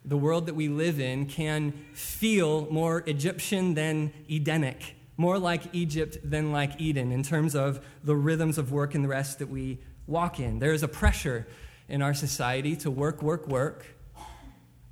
the 0.06 0.16
world 0.16 0.46
that 0.46 0.54
we 0.54 0.68
live 0.68 1.00
in 1.00 1.26
can 1.26 1.72
feel 1.94 2.68
more 2.70 3.04
Egyptian 3.08 3.74
than 3.74 4.14
Edenic, 4.30 4.96
more 5.18 5.40
like 5.40 5.74
Egypt 5.74 6.20
than 6.24 6.52
like 6.52 6.80
Eden 6.80 7.12
in 7.12 7.24
terms 7.24 7.56
of 7.56 7.84
the 8.04 8.16
rhythms 8.16 8.60
of 8.60 8.72
work 8.72 8.94
and 8.94 9.04
the 9.04 9.08
rest 9.10 9.40
that 9.40 9.50
we 9.50 9.80
walk 10.06 10.40
in. 10.40 10.60
There 10.60 10.72
is 10.72 10.84
a 10.84 10.88
pressure 10.88 11.48
in 11.90 12.04
our 12.04 12.14
society 12.14 12.76
to 12.76 12.92
work, 12.92 13.24
work, 13.24 13.48
work, 13.48 13.88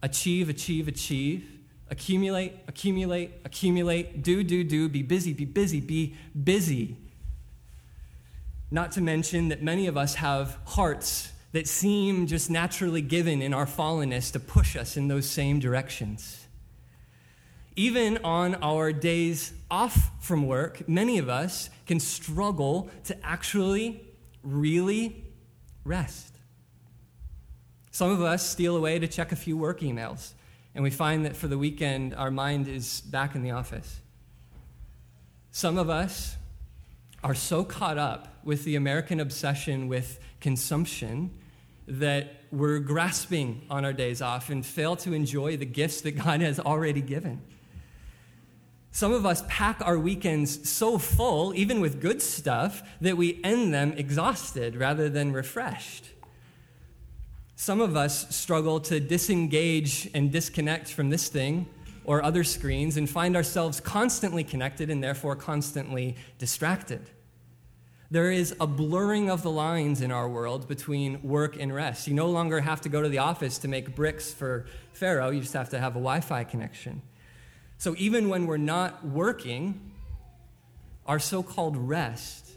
achieve, 0.02 0.50
achieve, 0.50 0.88
achieve, 0.88 1.48
accumulate, 1.92 2.56
accumulate, 2.68 3.34
accumulate, 3.46 4.24
do, 4.24 4.44
do, 4.44 4.64
do, 4.64 4.90
be 4.90 5.04
busy, 5.04 5.34
be 5.34 5.46
busy, 5.46 5.80
be 5.80 6.16
busy. 6.44 6.98
Not 8.72 8.94
to 8.94 9.02
mention 9.02 9.50
that 9.50 9.62
many 9.62 9.88
of 9.88 9.98
us 9.98 10.16
have 10.16 10.58
hearts 10.66 11.34
that 11.52 11.68
seem 11.68 12.28
just 12.28 12.50
naturally 12.50 13.02
given 13.02 13.42
in 13.42 13.54
our 13.54 13.66
fallenness 13.66 14.32
to 14.32 14.40
push 14.40 14.78
us 14.78 14.96
in 14.96 15.10
those 15.10 15.30
same 15.30 15.60
directions. 15.60 16.48
Even 17.76 18.18
on 18.24 18.56
our 18.56 18.94
days 18.94 19.52
off 19.70 20.12
from 20.22 20.48
work, 20.48 20.88
many 20.88 21.18
of 21.18 21.28
us 21.28 21.70
can 21.86 22.00
struggle 22.00 22.90
to 23.04 23.26
actually 23.26 24.06
really 24.44 25.26
rest. 25.84 26.34
Some 27.92 28.10
of 28.10 28.22
us 28.22 28.50
steal 28.50 28.78
away 28.78 29.00
to 29.00 29.08
check 29.08 29.34
a 29.34 29.36
few 29.36 29.58
work 29.58 29.82
emails, 29.82 30.32
and 30.74 30.84
we 30.84 30.90
find 30.90 31.26
that 31.26 31.36
for 31.36 31.48
the 31.48 31.58
weekend, 31.58 32.16
our 32.16 32.32
mind 32.32 32.70
is 32.70 33.02
back 33.02 33.36
in 33.36 33.44
the 33.44 33.52
office. 33.52 34.00
Some 35.52 35.78
of 35.78 35.90
us 35.90 36.38
are 37.24 37.36
so 37.36 37.64
caught 37.64 37.98
up 37.98 38.28
with 38.44 38.64
the 38.64 38.76
American 38.76 39.20
obsession 39.20 39.88
with 39.88 40.20
consumption 40.40 41.32
that 41.88 42.44
we're 42.52 42.80
grasping 42.80 43.62
on 43.70 43.86
our 43.86 43.94
days 43.94 44.22
off 44.22 44.50
and 44.50 44.66
fail 44.66 44.96
to 44.96 45.14
enjoy 45.14 45.58
the 45.58 45.66
gifts 45.66 46.02
that 46.02 46.12
God 46.12 46.42
has 46.42 46.60
already 46.60 47.02
given. 47.02 47.42
Some 48.92 49.14
of 49.14 49.26
us 49.26 49.44
pack 49.48 49.82
our 49.86 49.98
weekends 49.98 50.70
so 50.70 50.98
full, 50.98 51.54
even 51.56 51.80
with 51.80 52.02
good 52.02 52.22
stuff, 52.22 52.84
that 53.00 53.16
we 53.16 53.40
end 53.44 53.74
them 53.74 53.94
exhausted 53.94 54.76
rather 54.76 55.10
than 55.10 55.32
refreshed. 55.32 56.10
Some 57.56 57.80
of 57.80 57.96
us 57.96 58.36
struggle 58.36 58.80
to 58.82 59.00
disengage 59.00 60.10
and 60.14 60.32
disconnect 60.32 60.92
from 60.92 61.10
this 61.10 61.30
thing 61.30 61.68
or 62.04 62.24
other 62.24 62.44
screens 62.44 62.98
and 62.98 63.10
find 63.10 63.36
ourselves 63.36 63.80
constantly 63.80 64.44
connected 64.44 64.90
and 64.90 65.04
therefore 65.04 65.36
constantly 65.36 66.16
distracted. 66.38 67.10
There 68.10 68.30
is 68.30 68.54
a 68.60 68.68
blurring 68.68 69.30
of 69.30 69.42
the 69.42 69.52
lines 69.52 70.02
in 70.02 70.12
our 70.12 70.28
world 70.28 70.68
between 70.68 71.22
work 71.24 71.58
and 71.58 71.74
rest. 71.74 72.08
You 72.08 72.14
no 72.14 72.28
longer 72.28 72.60
have 72.60 72.82
to 72.82 72.90
go 72.90 73.02
to 73.02 73.08
the 73.08 73.20
office 73.20 73.58
to 73.60 73.70
make 73.70 73.96
bricks 73.96 74.34
for 74.34 74.66
Pharaoh, 74.92 75.30
you 75.30 75.40
just 75.40 75.54
have 75.54 75.70
to 75.70 75.80
have 75.80 75.94
a 75.94 76.00
Wi 76.00 76.20
Fi 76.20 76.44
connection. 76.44 77.02
So 77.78 77.96
even 77.98 78.28
when 78.30 78.48
we're 78.48 78.58
not 78.58 79.06
working, 79.06 79.92
our 81.08 81.20
so 81.20 81.42
called 81.42 81.78
rest 81.78 82.52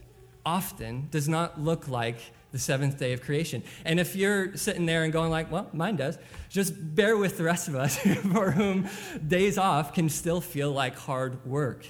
often 0.44 1.08
does 1.10 1.28
not 1.28 1.60
look 1.60 1.88
like 1.88 2.18
the 2.54 2.60
seventh 2.60 2.96
day 2.96 3.12
of 3.12 3.20
creation. 3.20 3.64
And 3.84 3.98
if 3.98 4.14
you're 4.14 4.56
sitting 4.56 4.86
there 4.86 5.02
and 5.02 5.12
going 5.12 5.28
like, 5.28 5.50
well, 5.50 5.68
mine 5.72 5.96
does, 5.96 6.16
just 6.48 6.72
bear 6.94 7.16
with 7.16 7.36
the 7.36 7.42
rest 7.42 7.66
of 7.66 7.74
us 7.74 7.98
for 8.32 8.52
whom 8.52 8.88
days 9.26 9.58
off 9.58 9.92
can 9.92 10.08
still 10.08 10.40
feel 10.40 10.70
like 10.70 10.94
hard 10.94 11.44
work. 11.44 11.84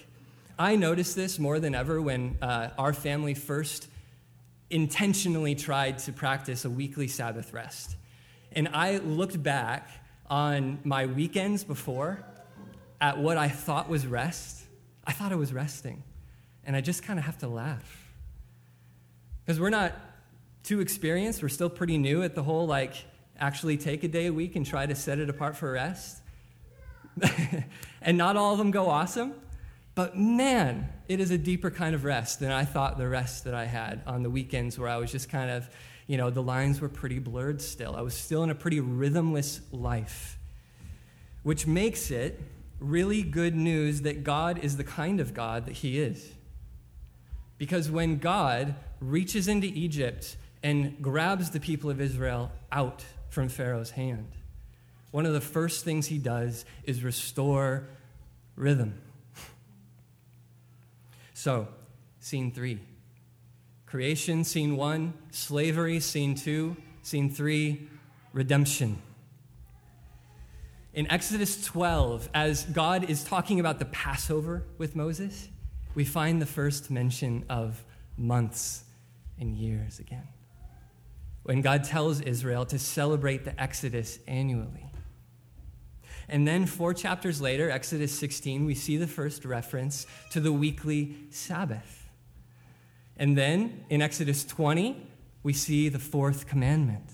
I 0.58 0.76
noticed 0.76 1.16
this 1.16 1.38
more 1.38 1.60
than 1.60 1.74
ever 1.74 2.00
when 2.00 2.38
uh, 2.40 2.70
our 2.78 2.94
family 2.94 3.34
first 3.34 3.88
intentionally 4.70 5.54
tried 5.54 5.98
to 5.98 6.14
practice 6.14 6.64
a 6.64 6.70
weekly 6.70 7.08
Sabbath 7.08 7.52
rest. 7.52 7.96
And 8.52 8.68
I 8.68 8.96
looked 8.96 9.42
back 9.42 9.90
on 10.30 10.78
my 10.82 11.04
weekends 11.04 11.62
before 11.62 12.24
at 13.02 13.18
what 13.18 13.36
I 13.36 13.50
thought 13.50 13.90
was 13.90 14.06
rest. 14.06 14.64
I 15.06 15.12
thought 15.12 15.30
I 15.30 15.36
was 15.36 15.52
resting. 15.52 16.02
And 16.64 16.74
I 16.74 16.80
just 16.80 17.02
kind 17.02 17.18
of 17.18 17.26
have 17.26 17.36
to 17.40 17.48
laugh. 17.48 18.08
Because 19.44 19.60
we're 19.60 19.68
not 19.68 19.92
too 20.64 20.80
experienced. 20.80 21.42
We're 21.42 21.48
still 21.50 21.70
pretty 21.70 21.98
new 21.98 22.22
at 22.22 22.34
the 22.34 22.42
whole, 22.42 22.66
like, 22.66 22.94
actually 23.38 23.76
take 23.76 24.02
a 24.02 24.08
day 24.08 24.26
a 24.26 24.32
week 24.32 24.56
and 24.56 24.66
try 24.66 24.86
to 24.86 24.94
set 24.94 25.18
it 25.18 25.30
apart 25.30 25.56
for 25.56 25.72
rest. 25.72 26.18
and 28.02 28.18
not 28.18 28.36
all 28.36 28.52
of 28.52 28.58
them 28.58 28.70
go 28.70 28.88
awesome. 28.88 29.34
But 29.94 30.18
man, 30.18 30.88
it 31.06 31.20
is 31.20 31.30
a 31.30 31.38
deeper 31.38 31.70
kind 31.70 31.94
of 31.94 32.04
rest 32.04 32.40
than 32.40 32.50
I 32.50 32.64
thought 32.64 32.98
the 32.98 33.08
rest 33.08 33.44
that 33.44 33.54
I 33.54 33.66
had 33.66 34.02
on 34.06 34.22
the 34.22 34.30
weekends 34.30 34.78
where 34.78 34.88
I 34.88 34.96
was 34.96 35.12
just 35.12 35.28
kind 35.28 35.50
of, 35.50 35.68
you 36.06 36.16
know, 36.16 36.30
the 36.30 36.42
lines 36.42 36.80
were 36.80 36.88
pretty 36.88 37.20
blurred 37.20 37.62
still. 37.62 37.94
I 37.94 38.00
was 38.00 38.14
still 38.14 38.42
in 38.42 38.50
a 38.50 38.54
pretty 38.54 38.80
rhythmless 38.80 39.60
life, 39.70 40.36
which 41.44 41.66
makes 41.66 42.10
it 42.10 42.40
really 42.80 43.22
good 43.22 43.54
news 43.54 44.02
that 44.02 44.24
God 44.24 44.58
is 44.64 44.76
the 44.76 44.84
kind 44.84 45.20
of 45.20 45.32
God 45.32 45.66
that 45.66 45.76
He 45.76 46.00
is. 46.00 46.32
Because 47.56 47.88
when 47.88 48.18
God 48.18 48.74
reaches 49.00 49.46
into 49.46 49.68
Egypt 49.68 50.36
and 50.64 51.00
grabs 51.02 51.50
the 51.50 51.60
people 51.60 51.90
of 51.90 52.00
Israel 52.00 52.50
out 52.72 53.04
from 53.28 53.50
Pharaoh's 53.50 53.90
hand, 53.90 54.32
one 55.10 55.26
of 55.26 55.34
the 55.34 55.40
first 55.40 55.84
things 55.84 56.06
He 56.06 56.18
does 56.18 56.64
is 56.82 57.04
restore 57.04 57.86
rhythm. 58.56 59.00
So, 61.36 61.68
scene 62.20 62.52
three 62.52 62.80
creation, 63.86 64.44
scene 64.44 64.76
one, 64.76 65.12
slavery, 65.30 66.00
scene 66.00 66.34
two, 66.34 66.76
scene 67.02 67.30
three, 67.30 67.88
redemption. 68.32 69.00
In 70.94 71.10
Exodus 71.10 71.62
12, 71.64 72.30
as 72.32 72.64
God 72.64 73.10
is 73.10 73.24
talking 73.24 73.60
about 73.60 73.78
the 73.78 73.84
Passover 73.84 74.62
with 74.78 74.96
Moses, 74.96 75.48
we 75.94 76.04
find 76.04 76.40
the 76.40 76.46
first 76.46 76.90
mention 76.90 77.44
of 77.50 77.84
months 78.16 78.84
and 79.38 79.54
years 79.54 79.98
again. 79.98 80.26
When 81.44 81.60
God 81.60 81.84
tells 81.84 82.20
Israel 82.22 82.66
to 82.66 82.78
celebrate 82.78 83.44
the 83.44 83.58
Exodus 83.60 84.18
annually. 84.26 84.90
And 86.26 86.48
then, 86.48 86.64
four 86.64 86.94
chapters 86.94 87.40
later, 87.42 87.70
Exodus 87.70 88.18
16, 88.18 88.64
we 88.64 88.74
see 88.74 88.96
the 88.96 89.06
first 89.06 89.44
reference 89.44 90.06
to 90.30 90.40
the 90.40 90.52
weekly 90.52 91.16
Sabbath. 91.30 92.08
And 93.18 93.36
then 93.36 93.84
in 93.90 94.00
Exodus 94.00 94.42
20, 94.44 95.06
we 95.42 95.52
see 95.52 95.90
the 95.90 95.98
fourth 95.98 96.46
commandment. 96.48 97.10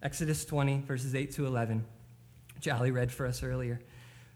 Exodus 0.00 0.44
20, 0.44 0.82
verses 0.86 1.16
8 1.16 1.32
to 1.32 1.46
11, 1.46 1.84
which 2.54 2.68
Ali 2.68 2.92
read 2.92 3.10
for 3.10 3.26
us 3.26 3.42
earlier. 3.42 3.80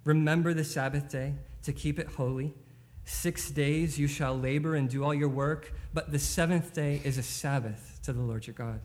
Remember 0.05 0.53
the 0.53 0.65
Sabbath 0.65 1.09
day 1.09 1.35
to 1.63 1.73
keep 1.73 2.01
it 2.01 2.09
holy. 2.09 2.55
Six 3.05 3.49
days 3.53 3.97
you 3.97 4.09
shall 4.09 4.37
labor 4.37 4.75
and 4.75 4.89
do 4.89 5.05
all 5.05 5.15
your 5.15 5.29
work, 5.29 5.73
but 5.95 6.11
the 6.11 6.19
seventh 6.19 6.75
day 6.75 7.01
is 7.05 7.17
a 7.17 7.23
Sabbath 7.23 7.92
to 8.03 8.13
the 8.13 8.21
Lord 8.21 8.47
your 8.47 8.55
God. 8.55 8.81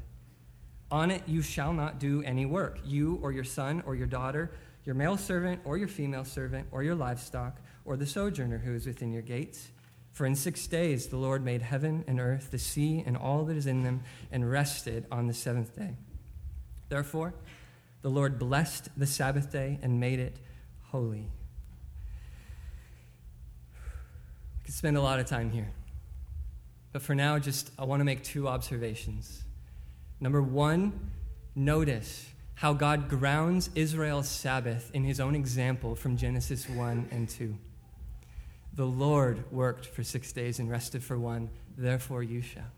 On 0.89 1.11
it 1.11 1.23
you 1.27 1.41
shall 1.41 1.73
not 1.73 1.99
do 1.99 2.23
any 2.23 2.45
work, 2.45 2.79
you 2.85 3.19
or 3.21 3.31
your 3.31 3.43
son 3.43 3.83
or 3.85 3.95
your 3.95 4.07
daughter, 4.07 4.51
your 4.85 4.95
male 4.95 5.17
servant 5.17 5.61
or 5.65 5.77
your 5.77 5.89
female 5.89 6.23
servant, 6.23 6.67
or 6.71 6.81
your 6.81 6.95
livestock, 6.95 7.59
or 7.83 7.97
the 7.97 8.05
sojourner 8.05 8.57
who 8.57 8.73
is 8.73 8.85
within 8.85 9.11
your 9.11 9.21
gates. 9.21 9.67
For 10.13 10.25
in 10.25 10.33
six 10.33 10.65
days 10.65 11.07
the 11.07 11.17
Lord 11.17 11.43
made 11.43 11.61
heaven 11.61 12.05
and 12.07 12.19
earth, 12.19 12.51
the 12.51 12.57
sea, 12.57 13.03
and 13.05 13.17
all 13.17 13.43
that 13.45 13.57
is 13.57 13.67
in 13.67 13.83
them, 13.83 14.03
and 14.31 14.49
rested 14.49 15.05
on 15.11 15.27
the 15.27 15.33
seventh 15.33 15.75
day. 15.75 15.95
Therefore, 16.89 17.33
the 18.01 18.09
Lord 18.09 18.39
blessed 18.39 18.89
the 18.97 19.05
Sabbath 19.05 19.51
day 19.51 19.77
and 19.81 19.99
made 19.99 20.19
it 20.19 20.37
holy. 20.85 21.29
I 23.75 24.65
could 24.65 24.73
spend 24.73 24.95
a 24.95 25.01
lot 25.01 25.19
of 25.19 25.25
time 25.25 25.51
here. 25.51 25.71
But 26.97 27.03
for 27.03 27.13
now, 27.13 27.37
just 27.37 27.69
I 27.77 27.85
want 27.85 27.99
to 27.99 28.05
make 28.05 28.23
two 28.23 28.47
observations. 28.47 29.43
Number 30.19 30.41
one, 30.41 31.11
notice 31.53 32.25
how 32.55 32.73
God 32.73 33.07
grounds 33.07 33.69
Israel's 33.75 34.27
Sabbath 34.27 34.89
in 34.95 35.03
his 35.03 35.19
own 35.19 35.35
example 35.35 35.93
from 35.93 36.17
Genesis 36.17 36.67
1 36.67 37.09
and 37.11 37.29
2. 37.29 37.55
The 38.73 38.87
Lord 38.87 39.43
worked 39.51 39.85
for 39.85 40.01
six 40.01 40.31
days 40.31 40.57
and 40.57 40.71
rested 40.71 41.03
for 41.03 41.19
one, 41.19 41.51
therefore 41.77 42.23
you 42.23 42.41
shall. 42.41 42.71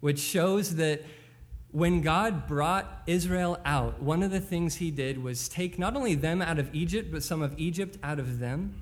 Which 0.00 0.18
shows 0.18 0.74
that 0.74 1.04
when 1.70 2.00
God 2.00 2.48
brought 2.48 3.04
Israel 3.06 3.60
out, 3.64 4.02
one 4.02 4.24
of 4.24 4.32
the 4.32 4.40
things 4.40 4.74
he 4.74 4.90
did 4.90 5.22
was 5.22 5.48
take 5.48 5.78
not 5.78 5.94
only 5.94 6.16
them 6.16 6.42
out 6.42 6.58
of 6.58 6.74
Egypt, 6.74 7.12
but 7.12 7.22
some 7.22 7.40
of 7.40 7.56
Egypt 7.56 7.98
out 8.02 8.18
of 8.18 8.40
them, 8.40 8.74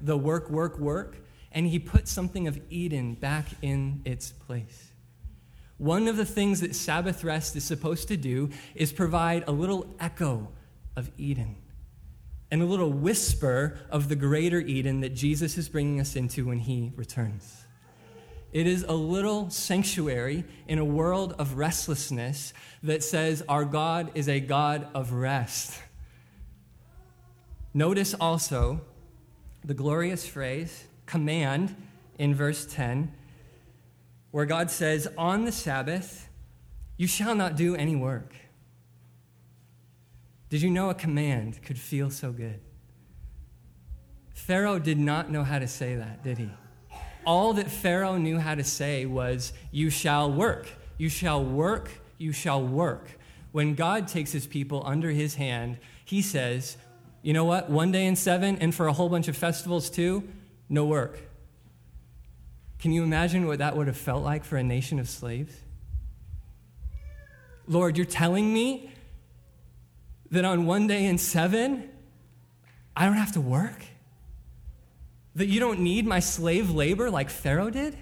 the 0.00 0.16
work, 0.16 0.48
work, 0.48 0.78
work, 0.78 1.18
and 1.54 1.66
he 1.66 1.78
put 1.78 2.08
something 2.08 2.46
of 2.48 2.60
Eden 2.68 3.14
back 3.14 3.46
in 3.62 4.02
its 4.04 4.32
place. 4.32 4.90
One 5.78 6.08
of 6.08 6.16
the 6.16 6.24
things 6.24 6.60
that 6.60 6.74
Sabbath 6.74 7.24
rest 7.24 7.56
is 7.56 7.64
supposed 7.64 8.08
to 8.08 8.16
do 8.16 8.50
is 8.74 8.92
provide 8.92 9.44
a 9.46 9.52
little 9.52 9.86
echo 9.98 10.48
of 10.96 11.10
Eden 11.16 11.56
and 12.50 12.62
a 12.62 12.66
little 12.66 12.90
whisper 12.90 13.78
of 13.90 14.08
the 14.08 14.16
greater 14.16 14.60
Eden 14.60 15.00
that 15.00 15.14
Jesus 15.14 15.56
is 15.56 15.68
bringing 15.68 16.00
us 16.00 16.14
into 16.16 16.46
when 16.46 16.58
he 16.58 16.92
returns. 16.96 17.64
It 18.52 18.68
is 18.68 18.84
a 18.84 18.92
little 18.92 19.50
sanctuary 19.50 20.44
in 20.68 20.78
a 20.78 20.84
world 20.84 21.34
of 21.38 21.54
restlessness 21.54 22.52
that 22.84 23.02
says 23.02 23.42
our 23.48 23.64
God 23.64 24.12
is 24.14 24.28
a 24.28 24.38
God 24.38 24.86
of 24.94 25.12
rest. 25.12 25.80
Notice 27.72 28.14
also 28.14 28.80
the 29.64 29.74
glorious 29.74 30.24
phrase, 30.24 30.84
command 31.06 31.74
in 32.18 32.34
verse 32.34 32.66
10, 32.66 33.12
where 34.30 34.46
God 34.46 34.70
says, 34.70 35.08
On 35.18 35.44
the 35.44 35.52
Sabbath, 35.52 36.28
you 36.96 37.06
shall 37.06 37.34
not 37.34 37.56
do 37.56 37.74
any 37.74 37.96
work. 37.96 38.34
Did 40.48 40.62
you 40.62 40.70
know 40.70 40.90
a 40.90 40.94
command 40.94 41.62
could 41.62 41.78
feel 41.78 42.10
so 42.10 42.30
good? 42.30 42.60
Pharaoh 44.34 44.78
did 44.78 44.98
not 44.98 45.30
know 45.30 45.42
how 45.42 45.58
to 45.58 45.66
say 45.66 45.96
that, 45.96 46.22
did 46.22 46.38
he? 46.38 46.50
All 47.24 47.54
that 47.54 47.70
Pharaoh 47.70 48.18
knew 48.18 48.38
how 48.38 48.54
to 48.54 48.64
say 48.64 49.06
was, 49.06 49.52
You 49.72 49.90
shall 49.90 50.30
work, 50.30 50.68
you 50.98 51.08
shall 51.08 51.42
work, 51.42 51.90
you 52.18 52.32
shall 52.32 52.62
work. 52.62 53.08
When 53.52 53.74
God 53.74 54.06
takes 54.06 54.32
his 54.32 54.46
people 54.46 54.82
under 54.84 55.10
his 55.10 55.36
hand, 55.36 55.78
he 56.04 56.20
says, 56.20 56.76
You 57.22 57.32
know 57.32 57.44
what? 57.44 57.70
One 57.70 57.90
day 57.90 58.06
in 58.06 58.16
seven, 58.16 58.58
and 58.60 58.74
for 58.74 58.86
a 58.86 58.92
whole 58.92 59.08
bunch 59.08 59.28
of 59.28 59.36
festivals 59.36 59.88
too, 59.88 60.28
no 60.68 60.84
work. 60.84 61.18
Can 62.78 62.92
you 62.92 63.02
imagine 63.02 63.46
what 63.46 63.58
that 63.58 63.76
would 63.76 63.86
have 63.86 63.96
felt 63.96 64.22
like 64.22 64.44
for 64.44 64.56
a 64.56 64.62
nation 64.62 64.98
of 64.98 65.08
slaves? 65.08 65.56
Lord, 67.66 67.96
you're 67.96 68.04
telling 68.04 68.52
me 68.52 68.90
that 70.30 70.44
on 70.44 70.66
one 70.66 70.86
day 70.86 71.06
in 71.06 71.16
seven, 71.16 71.88
I 72.96 73.06
don't 73.06 73.16
have 73.16 73.32
to 73.32 73.40
work? 73.40 73.84
That 75.34 75.46
you 75.46 75.60
don't 75.60 75.80
need 75.80 76.06
my 76.06 76.20
slave 76.20 76.70
labor 76.70 77.10
like 77.10 77.30
Pharaoh 77.30 77.70
did? 77.70 77.96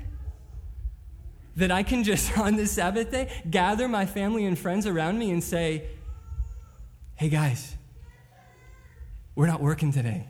That 1.57 1.70
I 1.70 1.83
can 1.83 2.03
just, 2.03 2.37
on 2.38 2.57
this 2.57 2.72
Sabbath 2.72 3.11
day, 3.11 3.31
gather 3.48 3.87
my 3.88 4.07
family 4.07 4.44
and 4.44 4.59
friends 4.59 4.87
around 4.87 5.18
me 5.18 5.31
and 5.31 5.44
say, 5.44 5.87
hey 7.14 7.29
guys, 7.29 7.77
we're 9.35 9.46
not 9.46 9.61
working 9.61 9.92
today. 9.92 10.29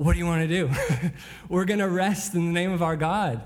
What 0.00 0.14
do 0.14 0.18
you 0.18 0.24
want 0.24 0.48
to 0.48 0.48
do? 0.48 0.70
We're 1.50 1.66
going 1.66 1.80
to 1.80 1.88
rest 1.88 2.34
in 2.34 2.46
the 2.46 2.52
name 2.52 2.72
of 2.72 2.82
our 2.82 2.96
God. 2.96 3.42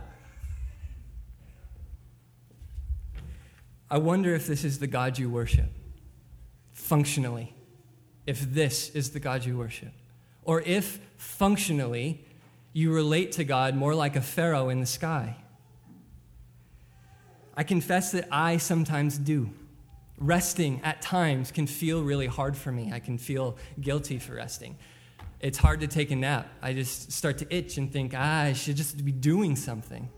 I 3.90 3.98
wonder 3.98 4.32
if 4.36 4.46
this 4.46 4.62
is 4.62 4.78
the 4.78 4.86
God 4.86 5.18
you 5.18 5.28
worship, 5.28 5.68
functionally. 6.72 7.52
If 8.24 8.54
this 8.54 8.90
is 8.90 9.10
the 9.10 9.18
God 9.18 9.44
you 9.44 9.58
worship. 9.58 9.90
Or 10.44 10.60
if, 10.60 11.00
functionally, 11.16 12.24
you 12.72 12.92
relate 12.92 13.32
to 13.32 13.42
God 13.42 13.74
more 13.74 13.96
like 13.96 14.14
a 14.14 14.22
Pharaoh 14.22 14.68
in 14.68 14.78
the 14.78 14.86
sky. 14.86 15.36
I 17.56 17.64
confess 17.64 18.12
that 18.12 18.28
I 18.30 18.58
sometimes 18.58 19.18
do. 19.18 19.50
Resting 20.18 20.80
at 20.84 21.02
times 21.02 21.50
can 21.50 21.66
feel 21.66 22.04
really 22.04 22.28
hard 22.28 22.56
for 22.56 22.70
me. 22.70 22.92
I 22.92 23.00
can 23.00 23.18
feel 23.18 23.56
guilty 23.80 24.20
for 24.20 24.34
resting 24.34 24.78
it's 25.44 25.58
hard 25.58 25.80
to 25.80 25.86
take 25.86 26.10
a 26.10 26.16
nap. 26.16 26.48
I 26.62 26.72
just 26.72 27.12
start 27.12 27.36
to 27.38 27.54
itch 27.54 27.76
and 27.76 27.92
think, 27.92 28.14
ah, 28.16 28.44
I 28.44 28.54
should 28.54 28.76
just 28.76 29.04
be 29.04 29.12
doing 29.12 29.56
something. 29.56 30.08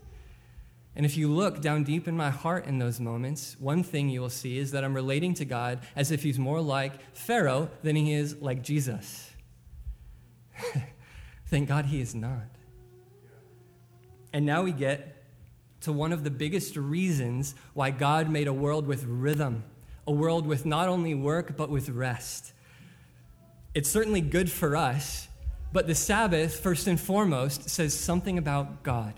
And 0.95 1.05
if 1.05 1.17
you 1.17 1.29
look 1.29 1.59
down 1.59 1.83
deep 1.83 2.07
in 2.07 2.15
my 2.15 2.29
heart 2.29 2.65
in 2.65 2.79
those 2.79 3.01
moments, 3.01 3.57
one 3.59 3.83
thing 3.83 4.07
you 4.07 4.21
will 4.21 4.29
see 4.29 4.57
is 4.57 4.71
that 4.71 4.85
I'm 4.85 4.93
relating 4.93 5.33
to 5.33 5.43
God 5.43 5.79
as 5.97 6.11
if 6.11 6.23
he's 6.23 6.39
more 6.39 6.61
like 6.61 6.93
Pharaoh 7.13 7.69
than 7.83 7.97
he 7.97 8.13
is 8.13 8.41
like 8.41 8.63
Jesus. 8.63 9.29
Thank 11.47 11.67
God 11.67 11.87
he 11.87 11.99
is 11.99 12.15
not. 12.15 12.47
And 14.31 14.45
now 14.45 14.63
we 14.63 14.71
get 14.71 15.25
to 15.81 15.91
one 15.91 16.13
of 16.13 16.23
the 16.23 16.31
biggest 16.31 16.77
reasons 16.77 17.53
why 17.73 17.91
God 17.91 18.29
made 18.29 18.47
a 18.47 18.53
world 18.53 18.87
with 18.87 19.03
rhythm, 19.03 19.65
a 20.07 20.11
world 20.13 20.47
with 20.47 20.65
not 20.65 20.87
only 20.87 21.13
work, 21.13 21.57
but 21.57 21.69
with 21.69 21.89
rest. 21.89 22.53
It's 23.77 23.91
certainly 23.91 24.21
good 24.21 24.49
for 24.49 24.75
us, 24.75 25.27
but 25.71 25.85
the 25.85 25.93
Sabbath, 25.93 26.59
first 26.61 26.87
and 26.87 26.99
foremost, 26.99 27.69
says 27.69 27.93
something 27.93 28.39
about 28.39 28.81
God. 28.81 29.13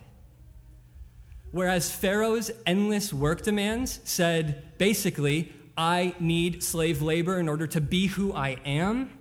Whereas 1.52 1.89
Pharaoh's 1.95 2.52
endless 2.65 3.13
work 3.13 3.43
demands 3.43 4.02
said, 4.04 4.78
basically, 4.78 5.54
I 5.78 6.13
need 6.19 6.62
slave 6.62 7.02
labor 7.02 7.39
in 7.39 7.48
order 7.48 7.67
to 7.67 7.80
be 7.80 8.08
who 8.08 8.34
I 8.34 8.58
am, 8.65 9.17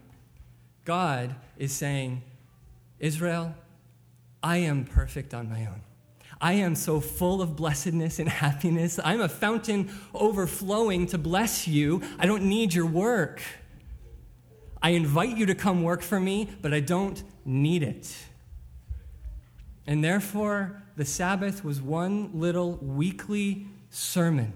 God 0.84 1.36
is 1.56 1.70
saying, 1.70 2.24
Israel, 2.98 3.54
I 4.42 4.56
am 4.56 4.86
perfect 4.86 5.34
on 5.34 5.48
my 5.48 5.66
own. 5.66 5.82
I 6.40 6.54
am 6.54 6.74
so 6.74 6.98
full 6.98 7.40
of 7.40 7.54
blessedness 7.54 8.18
and 8.18 8.28
happiness. 8.28 8.98
I'm 9.04 9.20
a 9.20 9.28
fountain 9.28 9.88
overflowing 10.12 11.06
to 11.06 11.18
bless 11.18 11.68
you. 11.68 12.02
I 12.18 12.26
don't 12.26 12.42
need 12.42 12.74
your 12.74 12.86
work. 12.86 13.40
I 14.82 14.90
invite 14.90 15.36
you 15.36 15.46
to 15.46 15.54
come 15.54 15.82
work 15.82 16.02
for 16.02 16.20
me, 16.20 16.48
but 16.62 16.72
I 16.72 16.80
don't 16.80 17.22
need 17.44 17.82
it. 17.82 18.14
And 19.86 20.04
therefore, 20.04 20.82
the 20.96 21.04
Sabbath 21.04 21.64
was 21.64 21.80
one 21.80 22.30
little 22.34 22.72
weekly 22.76 23.66
sermon 23.90 24.52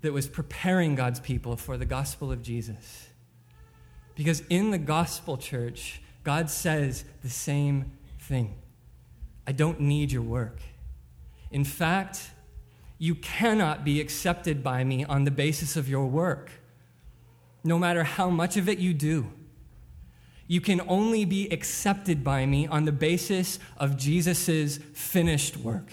that 0.00 0.12
was 0.12 0.26
preparing 0.26 0.94
God's 0.94 1.20
people 1.20 1.56
for 1.56 1.76
the 1.76 1.84
gospel 1.84 2.32
of 2.32 2.42
Jesus. 2.42 3.08
Because 4.14 4.42
in 4.48 4.70
the 4.70 4.78
gospel 4.78 5.36
church, 5.36 6.00
God 6.22 6.48
says 6.50 7.04
the 7.22 7.30
same 7.30 7.92
thing 8.18 8.54
I 9.46 9.52
don't 9.52 9.80
need 9.80 10.10
your 10.10 10.22
work. 10.22 10.60
In 11.50 11.64
fact, 11.64 12.30
you 12.98 13.14
cannot 13.14 13.84
be 13.84 14.00
accepted 14.00 14.62
by 14.62 14.84
me 14.84 15.04
on 15.04 15.24
the 15.24 15.30
basis 15.30 15.76
of 15.76 15.88
your 15.88 16.06
work 16.06 16.50
no 17.64 17.78
matter 17.78 18.04
how 18.04 18.30
much 18.30 18.56
of 18.56 18.68
it 18.68 18.78
you 18.78 18.94
do. 18.94 19.32
You 20.46 20.60
can 20.60 20.82
only 20.86 21.24
be 21.24 21.48
accepted 21.48 22.22
by 22.22 22.44
me 22.44 22.66
on 22.66 22.84
the 22.84 22.92
basis 22.92 23.58
of 23.78 23.96
Jesus' 23.96 24.78
finished 24.92 25.56
work. 25.56 25.90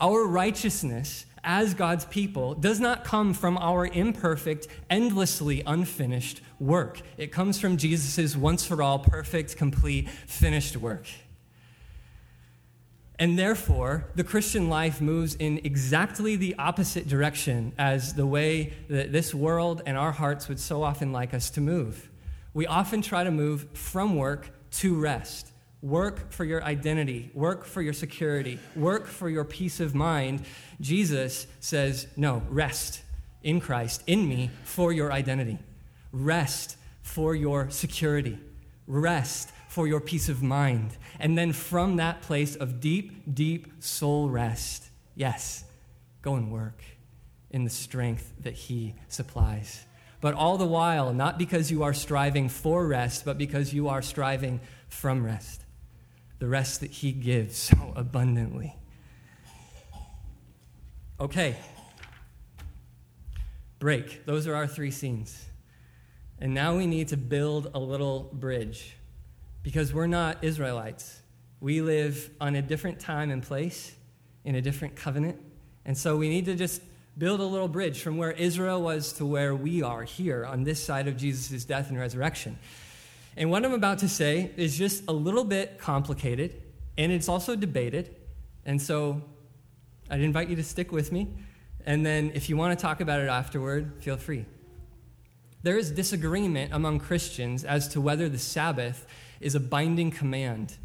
Our 0.00 0.26
righteousness 0.26 1.24
as 1.44 1.74
God's 1.74 2.04
people 2.04 2.54
does 2.54 2.80
not 2.80 3.04
come 3.04 3.32
from 3.32 3.56
our 3.58 3.86
imperfect, 3.86 4.66
endlessly 4.90 5.62
unfinished 5.64 6.40
work. 6.58 7.00
It 7.16 7.32
comes 7.32 7.60
from 7.60 7.76
Jesus' 7.76 8.36
once 8.36 8.66
for 8.66 8.82
all, 8.82 8.98
perfect, 8.98 9.56
complete, 9.56 10.08
finished 10.08 10.76
work. 10.76 11.06
And 13.18 13.36
therefore, 13.36 14.06
the 14.14 14.22
Christian 14.22 14.68
life 14.68 15.00
moves 15.00 15.34
in 15.34 15.60
exactly 15.64 16.36
the 16.36 16.54
opposite 16.56 17.08
direction 17.08 17.72
as 17.76 18.14
the 18.14 18.26
way 18.26 18.74
that 18.88 19.10
this 19.12 19.34
world 19.34 19.82
and 19.86 19.96
our 19.96 20.12
hearts 20.12 20.48
would 20.48 20.60
so 20.60 20.84
often 20.84 21.12
like 21.12 21.34
us 21.34 21.50
to 21.50 21.60
move. 21.60 22.08
We 22.54 22.66
often 22.66 23.02
try 23.02 23.24
to 23.24 23.30
move 23.32 23.66
from 23.72 24.14
work 24.14 24.50
to 24.72 24.94
rest. 24.94 25.50
Work 25.82 26.32
for 26.32 26.44
your 26.44 26.62
identity, 26.62 27.30
work 27.34 27.64
for 27.64 27.82
your 27.82 27.92
security, 27.92 28.58
work 28.74 29.06
for 29.06 29.28
your 29.28 29.44
peace 29.44 29.78
of 29.78 29.94
mind. 29.94 30.44
Jesus 30.80 31.46
says, 31.60 32.08
No, 32.16 32.42
rest 32.48 33.02
in 33.42 33.60
Christ, 33.60 34.02
in 34.06 34.28
me, 34.28 34.50
for 34.64 34.92
your 34.92 35.12
identity. 35.12 35.58
Rest 36.10 36.76
for 37.02 37.34
your 37.34 37.70
security. 37.70 38.38
Rest 38.88 39.52
for 39.68 39.86
your 39.86 40.00
peace 40.00 40.28
of 40.28 40.42
mind. 40.42 40.96
And 41.20 41.36
then 41.36 41.52
from 41.52 41.96
that 41.96 42.22
place 42.22 42.56
of 42.56 42.80
deep, 42.80 43.34
deep 43.34 43.68
soul 43.80 44.28
rest, 44.28 44.88
yes, 45.14 45.64
go 46.22 46.34
and 46.34 46.50
work 46.50 46.82
in 47.50 47.64
the 47.64 47.70
strength 47.70 48.32
that 48.40 48.54
He 48.54 48.94
supplies. 49.08 49.84
But 50.20 50.34
all 50.34 50.58
the 50.58 50.66
while, 50.66 51.12
not 51.12 51.38
because 51.38 51.70
you 51.70 51.82
are 51.82 51.94
striving 51.94 52.48
for 52.48 52.86
rest, 52.86 53.24
but 53.24 53.38
because 53.38 53.72
you 53.72 53.88
are 53.88 54.02
striving 54.02 54.60
from 54.88 55.24
rest. 55.24 55.64
The 56.38 56.48
rest 56.48 56.80
that 56.80 56.90
He 56.90 57.12
gives 57.12 57.56
so 57.70 57.92
abundantly. 57.94 58.74
Okay. 61.20 61.56
Break. 63.78 64.24
Those 64.24 64.46
are 64.46 64.54
our 64.54 64.66
three 64.66 64.90
scenes. 64.90 65.44
And 66.40 66.54
now 66.54 66.76
we 66.76 66.86
need 66.86 67.08
to 67.08 67.16
build 67.16 67.70
a 67.74 67.78
little 67.78 68.30
bridge 68.32 68.94
because 69.68 69.92
we're 69.92 70.06
not 70.06 70.42
Israelites. 70.42 71.20
We 71.60 71.82
live 71.82 72.30
on 72.40 72.56
a 72.56 72.62
different 72.62 73.00
time 73.00 73.30
and 73.30 73.42
place, 73.42 73.94
in 74.46 74.54
a 74.54 74.62
different 74.62 74.96
covenant. 74.96 75.38
And 75.84 75.94
so 75.94 76.16
we 76.16 76.30
need 76.30 76.46
to 76.46 76.54
just 76.54 76.80
build 77.18 77.40
a 77.40 77.44
little 77.44 77.68
bridge 77.68 78.00
from 78.00 78.16
where 78.16 78.30
Israel 78.30 78.80
was 78.80 79.12
to 79.12 79.26
where 79.26 79.54
we 79.54 79.82
are 79.82 80.04
here 80.04 80.46
on 80.46 80.64
this 80.64 80.82
side 80.82 81.06
of 81.06 81.18
Jesus' 81.18 81.66
death 81.66 81.90
and 81.90 81.98
resurrection. 81.98 82.58
And 83.36 83.50
what 83.50 83.62
I'm 83.62 83.74
about 83.74 83.98
to 83.98 84.08
say 84.08 84.52
is 84.56 84.78
just 84.78 85.04
a 85.06 85.12
little 85.12 85.44
bit 85.44 85.78
complicated, 85.78 86.54
and 86.96 87.12
it's 87.12 87.28
also 87.28 87.54
debated. 87.54 88.16
And 88.64 88.80
so 88.80 89.20
I'd 90.08 90.22
invite 90.22 90.48
you 90.48 90.56
to 90.56 90.64
stick 90.64 90.92
with 90.92 91.12
me. 91.12 91.28
And 91.84 92.06
then 92.06 92.32
if 92.34 92.48
you 92.48 92.56
want 92.56 92.78
to 92.78 92.82
talk 92.82 93.02
about 93.02 93.20
it 93.20 93.28
afterward, 93.28 93.92
feel 94.00 94.16
free. 94.16 94.46
There 95.62 95.76
is 95.76 95.90
disagreement 95.90 96.72
among 96.72 97.00
Christians 97.00 97.64
as 97.64 97.86
to 97.88 98.00
whether 98.00 98.30
the 98.30 98.38
Sabbath 98.38 99.06
is 99.40 99.54
a 99.54 99.60
binding 99.60 100.10
command 100.10 100.76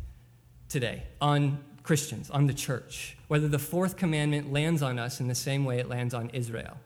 today 0.70 1.04
on 1.22 1.60
Christians, 1.84 2.30
on 2.30 2.48
the 2.48 2.54
church, 2.54 3.18
whether 3.28 3.48
the 3.48 3.60
fourth 3.60 3.98
commandment 3.98 4.52
lands 4.52 4.82
on 4.82 4.98
us 4.98 5.20
in 5.20 5.28
the 5.28 5.36
same 5.36 5.66
way 5.66 5.80
it 5.80 5.90
lands 5.90 6.14
on 6.14 6.30
Israel. 6.30 6.78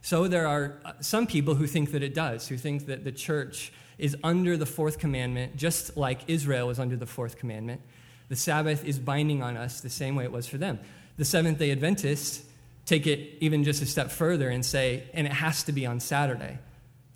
So 0.00 0.28
there 0.28 0.46
are 0.46 0.78
uh, 0.84 0.92
some 1.00 1.26
people 1.26 1.54
who 1.54 1.66
think 1.66 1.92
that 1.92 2.02
it 2.02 2.14
does, 2.14 2.48
who 2.48 2.56
think 2.56 2.86
that 2.86 3.04
the 3.04 3.12
church 3.12 3.72
is 3.98 4.16
under 4.24 4.56
the 4.56 4.66
fourth 4.66 4.98
commandment, 4.98 5.56
just 5.56 5.96
like 5.96 6.20
Israel 6.26 6.66
was 6.66 6.78
under 6.78 6.96
the 6.96 7.06
fourth 7.06 7.38
commandment. 7.38 7.80
The 8.28 8.36
Sabbath 8.36 8.84
is 8.84 8.98
binding 8.98 9.42
on 9.42 9.56
us 9.56 9.80
the 9.80 9.90
same 9.90 10.16
way 10.16 10.24
it 10.24 10.32
was 10.32 10.46
for 10.46 10.58
them. 10.58 10.78
The 11.16 11.24
Seventh 11.24 11.58
day 11.58 11.70
Adventists 11.70 12.44
take 12.86 13.06
it 13.06 13.38
even 13.40 13.64
just 13.64 13.82
a 13.82 13.86
step 13.86 14.10
further 14.10 14.48
and 14.48 14.64
say, 14.64 15.04
and 15.14 15.26
it 15.26 15.32
has 15.32 15.62
to 15.64 15.72
be 15.72 15.86
on 15.86 16.00
Saturday 16.00 16.58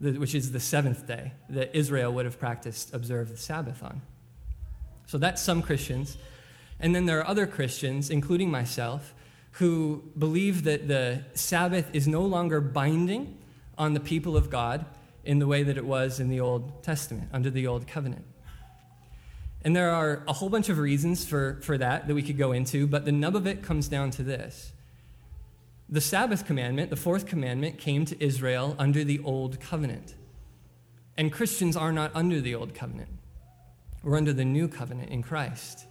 which 0.01 0.35
is 0.35 0.53
the 0.53 0.61
seventh 0.61 1.07
day 1.07 1.33
that 1.49 1.77
Israel 1.77 2.13
would 2.13 2.25
have 2.25 2.39
practiced, 2.39 2.95
observed 2.95 3.33
the 3.33 3.37
Sabbath 3.37 3.83
on. 3.83 4.01
So 5.07 5.19
that's 5.19 5.43
some 5.43 5.63
Christians. 5.63 6.17
And 6.81 6.95
then 6.95 7.07
there 7.07 7.19
are 7.19 7.27
other 7.27 7.47
Christians, 7.47 8.11
including 8.11 8.51
myself, 8.51 9.15
who 9.53 10.05
believe 10.17 10.65
that 10.65 10.87
the 10.87 11.25
Sabbath 11.35 11.91
is 11.93 12.07
no 12.07 12.23
longer 12.23 12.61
binding 12.61 13.39
on 13.77 13.95
the 13.95 14.01
people 14.01 14.37
of 14.37 14.51
God 14.51 14.85
in 15.25 15.41
the 15.41 15.47
way 15.47 15.63
that 15.63 15.77
it 15.77 15.85
was 15.85 16.21
in 16.21 16.29
the 16.29 16.41
Old 16.41 16.83
Testament, 16.83 17.29
under 17.33 17.51
the 17.51 17.67
Old 17.67 17.87
Covenant. 17.87 18.25
And 19.65 19.75
there 19.75 19.91
are 19.91 20.23
a 20.29 20.33
whole 20.33 20.49
bunch 20.49 20.69
of 20.69 20.79
reasons 20.79 21.25
for, 21.25 21.59
for 21.63 21.77
that 21.79 22.07
that 22.07 22.15
we 22.15 22.23
could 22.23 22.39
go 22.39 22.53
into, 22.53 22.87
but 22.87 23.05
the 23.05 23.13
nub 23.13 23.35
of 23.35 23.47
it 23.47 23.63
comes 23.63 23.89
down 23.89 24.11
to 24.13 24.23
this 24.23 24.73
the 25.89 26.01
Sabbath 26.01 26.45
commandment, 26.45 26.91
the 26.91 26.97
fourth 26.97 27.27
commandment, 27.27 27.79
came 27.79 28.05
to 28.05 28.23
Israel 28.23 28.77
under 28.79 29.05
the 29.05 29.21
Old 29.21 29.59
Covenant. 29.61 30.15
And 31.17 31.33
Christians 31.33 31.77
are 31.77 31.93
not 31.93 32.11
under 32.15 32.41
the 32.41 32.55
Old 32.55 32.75
Covenant. 32.75 33.09
We're 34.03 34.17
under 34.17 34.33
the 34.33 34.45
New 34.45 34.69
Covenant 34.69 35.11
in 35.11 35.23
Christ. 35.23 35.87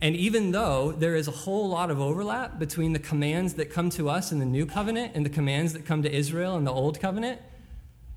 And 0.00 0.16
even 0.16 0.50
though 0.50 0.92
there 0.92 1.14
is 1.14 1.28
a 1.28 1.32
whole 1.32 1.68
lot 1.68 1.90
of 1.90 2.00
overlap 2.00 2.58
between 2.58 2.92
the 2.92 2.98
commands 2.98 3.54
that 3.54 3.66
come 3.66 3.90
to 3.90 4.08
us 4.08 4.32
in 4.32 4.38
the 4.38 4.46
New 4.46 4.66
Covenant 4.66 5.12
and 5.14 5.24
the 5.24 5.30
commands 5.30 5.72
that 5.74 5.84
come 5.84 6.02
to 6.02 6.14
Israel 6.14 6.56
in 6.56 6.64
the 6.64 6.72
Old 6.72 7.00
Covenant, 7.00 7.40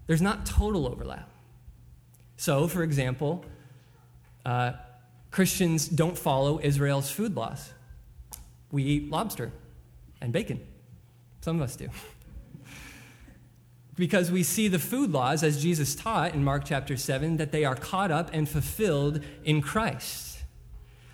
there's 0.08 0.22
not 0.22 0.46
total 0.46 0.88
overlap. 0.88 1.30
So, 2.38 2.68
for 2.68 2.84
example, 2.84 3.46
uh, 4.46 4.74
Christians 5.30 5.88
don't 5.88 6.18
follow 6.18 6.60
Israel's 6.62 7.12
food 7.12 7.36
laws. 7.36 7.72
We 8.72 8.84
eat 8.84 9.12
lobster 9.12 9.52
and 10.22 10.34
bacon. 10.34 10.66
Some 11.42 11.58
of 11.58 11.62
us 11.62 11.76
do. 11.76 11.90
because 13.96 14.32
we 14.32 14.44
see 14.44 14.70
the 14.70 14.80
food 14.80 15.12
laws, 15.12 15.44
as 15.44 15.62
Jesus 15.62 15.94
taught 15.94 16.34
in 16.34 16.44
Mark 16.44 16.64
chapter 16.66 16.96
7, 16.96 17.38
that 17.38 17.52
they 17.52 17.66
are 17.66 17.76
caught 17.76 18.12
up 18.12 18.30
and 18.32 18.48
fulfilled 18.48 19.22
in 19.44 19.62
Christ. 19.62 20.30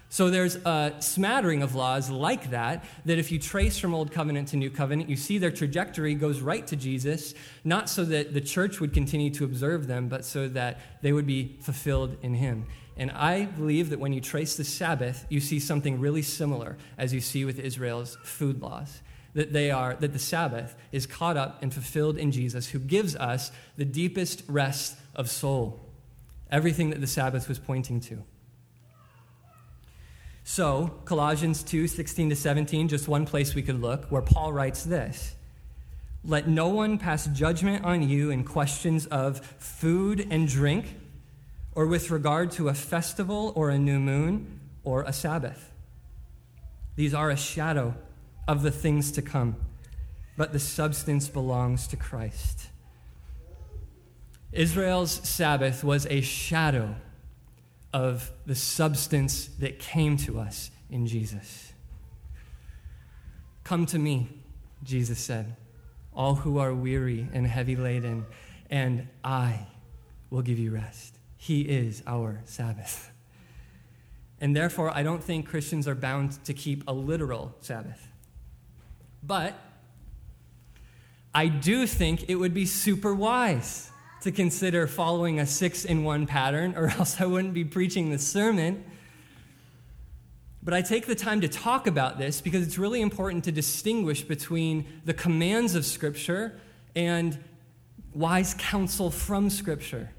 So 0.08 0.30
there's 0.30 0.56
a 0.58 0.94
smattering 1.00 1.62
of 1.62 1.76
laws 1.76 2.10
like 2.10 2.52
that, 2.52 2.86
that 3.04 3.18
if 3.18 3.32
you 3.32 3.40
trace 3.40 3.78
from 3.78 3.94
Old 3.94 4.12
Covenant 4.12 4.50
to 4.50 4.56
New 4.56 4.70
Covenant, 4.70 5.10
you 5.10 5.18
see 5.18 5.40
their 5.40 5.52
trajectory 5.52 6.14
goes 6.14 6.40
right 6.40 6.66
to 6.68 6.76
Jesus, 6.76 7.34
not 7.64 7.90
so 7.90 8.06
that 8.06 8.34
the 8.34 8.40
church 8.40 8.80
would 8.80 8.94
continue 8.94 9.30
to 9.32 9.44
observe 9.44 9.88
them, 9.88 10.08
but 10.08 10.24
so 10.24 10.48
that 10.48 10.80
they 11.02 11.12
would 11.12 11.26
be 11.26 11.58
fulfilled 11.62 12.16
in 12.22 12.36
Him. 12.36 12.66
And 12.96 13.12
I 13.12 13.46
believe 13.46 13.90
that 13.90 14.00
when 14.00 14.14
you 14.14 14.22
trace 14.22 14.56
the 14.56 14.64
Sabbath, 14.64 15.26
you 15.28 15.42
see 15.42 15.60
something 15.60 16.00
really 16.00 16.22
similar 16.22 16.78
as 16.98 17.14
you 17.14 17.20
see 17.20 17.44
with 17.44 17.60
Israel's 17.60 18.18
food 18.24 18.62
laws. 18.62 19.02
That 19.36 19.54
they 19.54 19.70
are, 19.70 19.96
that 20.00 20.14
the 20.14 20.20
Sabbath 20.20 20.76
is 20.92 21.06
caught 21.06 21.38
up 21.38 21.62
and 21.62 21.74
fulfilled 21.74 22.18
in 22.18 22.32
Jesus, 22.32 22.70
who 22.70 22.80
gives 22.80 23.16
us 23.16 23.52
the 23.78 23.86
deepest 23.86 24.44
rest 24.48 24.98
of 25.14 25.30
soul. 25.30 25.80
Everything 26.50 26.90
that 26.90 27.02
the 27.02 27.08
Sabbath 27.08 27.48
was 27.48 27.60
pointing 27.60 28.00
to. 28.02 28.24
So, 30.48 31.00
Colossians 31.06 31.64
2 31.64 31.88
16 31.88 32.30
to 32.30 32.36
17, 32.36 32.88
just 32.88 33.08
one 33.08 33.26
place 33.26 33.56
we 33.56 33.64
could 33.64 33.82
look, 33.82 34.06
where 34.06 34.22
Paul 34.22 34.54
writes 34.54 34.84
this 34.84 35.36
Let 36.24 36.48
no 36.48 36.68
one 36.68 36.98
pass 36.98 37.26
judgment 37.28 37.84
on 37.84 38.08
you 38.08 38.30
in 38.30 38.44
questions 38.44 39.08
of 39.08 39.40
food 39.58 40.28
and 40.30 40.48
drink 40.48 40.86
or 41.74 41.88
with 41.88 42.12
regard 42.12 42.52
to 42.52 42.70
a 42.70 42.74
festival 42.74 43.54
or 43.56 43.70
a 43.70 43.78
new 43.78 44.00
moon 44.00 44.60
or 44.84 45.02
a 45.04 45.12
Sabbath. 45.12 45.72
These 46.96 47.14
are 47.14 47.30
a 47.30 47.36
shadow 47.36 47.96
of 48.48 48.62
the 48.62 48.72
things 48.72 49.12
to 49.14 49.22
come, 49.22 49.56
but 50.38 50.54
the 50.54 50.60
substance 50.60 51.28
belongs 51.28 51.88
to 51.88 51.96
Christ. 51.96 52.70
Israel's 54.52 55.12
Sabbath 55.12 55.84
was 55.84 56.06
a 56.08 56.22
shadow 56.22 56.96
of 57.94 58.32
the 58.46 58.56
substance 58.56 59.48
that 59.60 59.80
came 59.80 60.18
to 60.18 60.40
us 60.40 60.72
in 60.90 61.08
Jesus. 61.08 61.74
Come 63.64 63.86
to 63.88 63.98
me, 64.00 64.30
Jesus 64.84 65.20
said, 65.20 65.56
all 66.14 66.36
who 66.36 66.58
are 66.58 66.74
weary 66.74 67.28
and 67.34 67.48
heavy 67.48 67.76
laden, 67.76 68.26
and 68.70 69.08
I 69.24 69.68
will 70.30 70.42
give 70.42 70.60
you 70.60 70.72
rest. 70.72 71.18
He 71.38 71.62
is 71.62 72.04
our 72.08 72.42
Sabbath. 72.46 73.12
And 74.40 74.56
therefore, 74.56 74.96
I 74.96 75.04
don't 75.04 75.24
think 75.24 75.48
Christians 75.48 75.88
are 75.88 75.96
bound 75.96 76.44
to 76.46 76.54
keep 76.54 76.84
a 76.88 76.94
literal 76.94 77.56
Sabbath. 77.62 78.10
But 79.26 79.56
I 81.34 81.48
do 81.48 81.88
think 81.88 82.30
it 82.30 82.36
would 82.36 82.54
be 82.54 82.66
super 82.66 83.14
wise 83.14 83.90
to 84.22 84.32
consider 84.32 84.88
following 84.88 85.40
a 85.40 85.46
six 85.46 85.86
in 85.86 86.04
one 86.04 86.26
pattern, 86.26 86.76
or 86.76 86.88
else 86.98 87.20
I 87.20 87.26
wouldn't 87.26 87.54
be 87.54 87.64
preaching 87.64 88.10
this 88.10 88.26
sermon. 88.26 88.84
But 90.64 90.74
I 90.74 90.82
take 90.82 91.06
the 91.06 91.16
time 91.16 91.42
to 91.42 91.48
talk 91.48 91.86
about 91.86 92.18
this 92.18 92.42
because 92.42 92.66
it's 92.66 92.78
really 92.78 93.02
important 93.02 93.44
to 93.44 93.52
distinguish 93.52 94.24
between 94.24 94.86
the 95.06 95.14
commands 95.14 95.76
of 95.76 95.86
Scripture 95.86 96.60
and 96.96 97.38
wise 98.14 98.56
counsel 98.58 99.12
from 99.12 99.50
Scripture. 99.50 100.10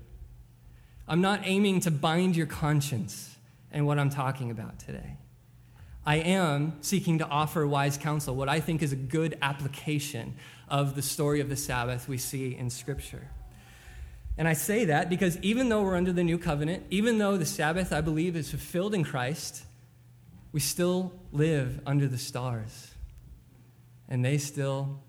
I'm 1.09 1.21
not 1.21 1.41
aiming 1.45 1.81
to 1.81 1.91
bind 1.91 2.37
your 2.37 2.47
conscience 2.47 3.37
and 3.73 3.87
what 3.87 3.99
I'm 3.99 4.11
talking 4.11 4.51
about 4.51 4.79
today. 4.79 5.17
I 6.07 6.17
am 6.17 6.75
seeking 6.83 7.19
to 7.19 7.27
offer 7.27 7.67
wise 7.67 7.99
counsel, 7.99 8.37
what 8.37 8.49
I 8.49 8.61
think 8.61 8.81
is 8.81 8.93
a 8.93 8.97
good 8.97 9.37
application 9.43 10.37
of 10.69 10.95
the 10.95 11.03
story 11.03 11.41
of 11.41 11.49
the 11.49 11.57
Sabbath 11.57 12.09
we 12.09 12.17
see 12.17 12.57
in 12.57 12.71
Scripture. 12.71 13.29
And 14.39 14.47
I 14.47 14.53
say 14.53 14.85
that 14.85 15.11
because 15.11 15.37
even 15.39 15.69
though 15.69 15.83
we're 15.83 15.97
under 15.97 16.13
the 16.13 16.23
new 16.23 16.39
covenant, 16.39 16.85
even 16.91 17.19
though 17.19 17.37
the 17.37 17.47
Sabbath, 17.47 17.93
I 17.93 18.03
believe, 18.03 18.37
is 18.37 18.51
fulfilled 18.51 18.95
in 18.95 19.03
Christ, 19.03 19.65
we 20.53 20.61
still 20.61 21.13
live 21.33 21.81
under 21.87 22.07
the 22.07 22.19
stars. 22.19 22.93
And 24.09 24.25
they 24.25 24.39
still 24.39 25.01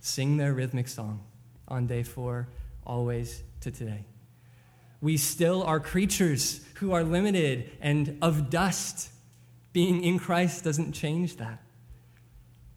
sing 0.00 0.36
their 0.36 0.52
rhythmic 0.52 0.88
song 0.88 1.24
on 1.66 1.86
day 1.86 2.02
four, 2.02 2.48
always 2.84 3.42
to 3.60 3.70
today. 3.70 4.04
We 5.00 5.16
still 5.16 5.62
are 5.62 5.80
creatures 5.80 6.60
who 6.74 6.92
are 6.92 7.04
limited 7.04 7.70
and 7.80 8.18
of 8.20 8.50
dust. 8.50 9.08
Being 9.72 10.02
in 10.02 10.18
Christ 10.18 10.64
doesn't 10.64 10.92
change 10.92 11.36
that. 11.36 11.62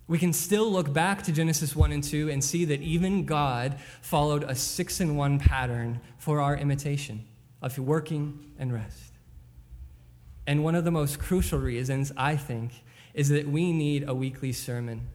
We 0.08 0.20
can 0.20 0.34
still 0.34 0.72
look 0.72 0.94
back 0.94 1.24
to 1.24 1.32
Genesis 1.32 1.76
1 1.76 1.92
and 1.92 2.04
2 2.04 2.30
and 2.30 2.44
see 2.44 2.66
that 2.66 2.82
even 2.82 3.26
God 3.26 3.80
followed 4.02 4.44
a 4.44 4.54
six 4.54 5.02
in 5.02 5.16
one 5.16 5.40
pattern 5.40 6.00
for 6.18 6.42
our 6.42 6.56
imitation 6.56 7.26
of 7.62 7.78
working 7.80 8.52
and 8.60 8.72
rest. 8.72 9.14
And 10.46 10.64
one 10.64 10.76
of 10.76 10.84
the 10.84 10.92
most 10.92 11.18
crucial 11.18 11.60
reasons, 11.60 12.12
I 12.16 12.36
think, 12.36 12.72
is 13.16 13.30
that 13.30 13.48
we 13.48 13.72
need 13.72 14.08
a 14.08 14.14
weekly 14.14 14.52
sermon 14.52 15.08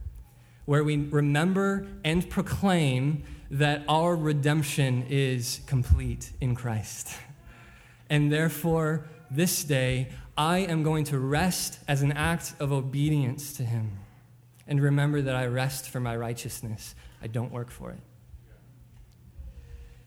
where 0.64 0.82
we 0.82 0.96
remember 0.96 1.86
and 2.04 2.28
proclaim 2.28 3.22
that 3.50 3.82
our 3.88 4.16
redemption 4.16 5.04
is 5.08 5.60
complete 5.66 6.32
in 6.40 6.54
Christ. 6.54 7.16
And 8.08 8.32
therefore, 8.32 9.08
this 9.30 9.64
day, 9.64 10.08
I 10.36 10.58
am 10.58 10.82
going 10.82 11.04
to 11.04 11.18
rest 11.18 11.78
as 11.86 12.02
an 12.02 12.12
act 12.12 12.54
of 12.58 12.72
obedience 12.72 13.52
to 13.54 13.64
Him. 13.64 13.98
And 14.66 14.80
remember 14.82 15.22
that 15.22 15.34
I 15.34 15.46
rest 15.46 15.88
for 15.88 16.00
my 16.00 16.16
righteousness, 16.16 16.94
I 17.22 17.26
don't 17.26 17.52
work 17.52 17.70
for 17.70 17.90
it. 17.90 18.00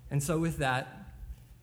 And 0.10 0.22
so, 0.22 0.40
with 0.40 0.58
that, 0.58 1.10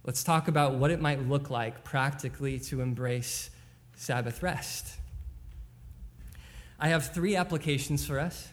let's 0.05 0.25
talk 0.25 0.49
about 0.49 0.75
what 0.75 0.91
it 0.91 1.01
might 1.01 1.29
look 1.29 1.51
like 1.51 1.85
practically 1.85 2.59
to 2.61 2.81
embrace 2.81 3.51
Sabbath 3.95 4.43
rest. 4.43 4.97
I 6.79 6.89
have 6.89 7.13
three 7.13 7.37
applications 7.37 8.07
for 8.07 8.19
us 8.19 8.49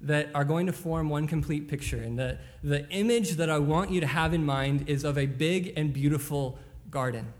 that 0.00 0.28
are 0.34 0.44
going 0.44 0.66
to 0.66 0.72
form 0.72 1.08
one 1.08 1.26
complete 1.26 1.66
picture. 1.66 1.96
And 1.96 2.18
the, 2.18 2.38
the 2.62 2.88
image 2.90 3.32
that 3.32 3.50
I 3.50 3.58
want 3.58 3.90
you 3.90 4.00
to 4.00 4.06
have 4.06 4.32
in 4.32 4.44
mind 4.44 4.88
is 4.88 5.02
of 5.02 5.18
a 5.18 5.26
big 5.26 5.72
and 5.76 5.92
beautiful 5.92 6.58
garden. 6.90 7.32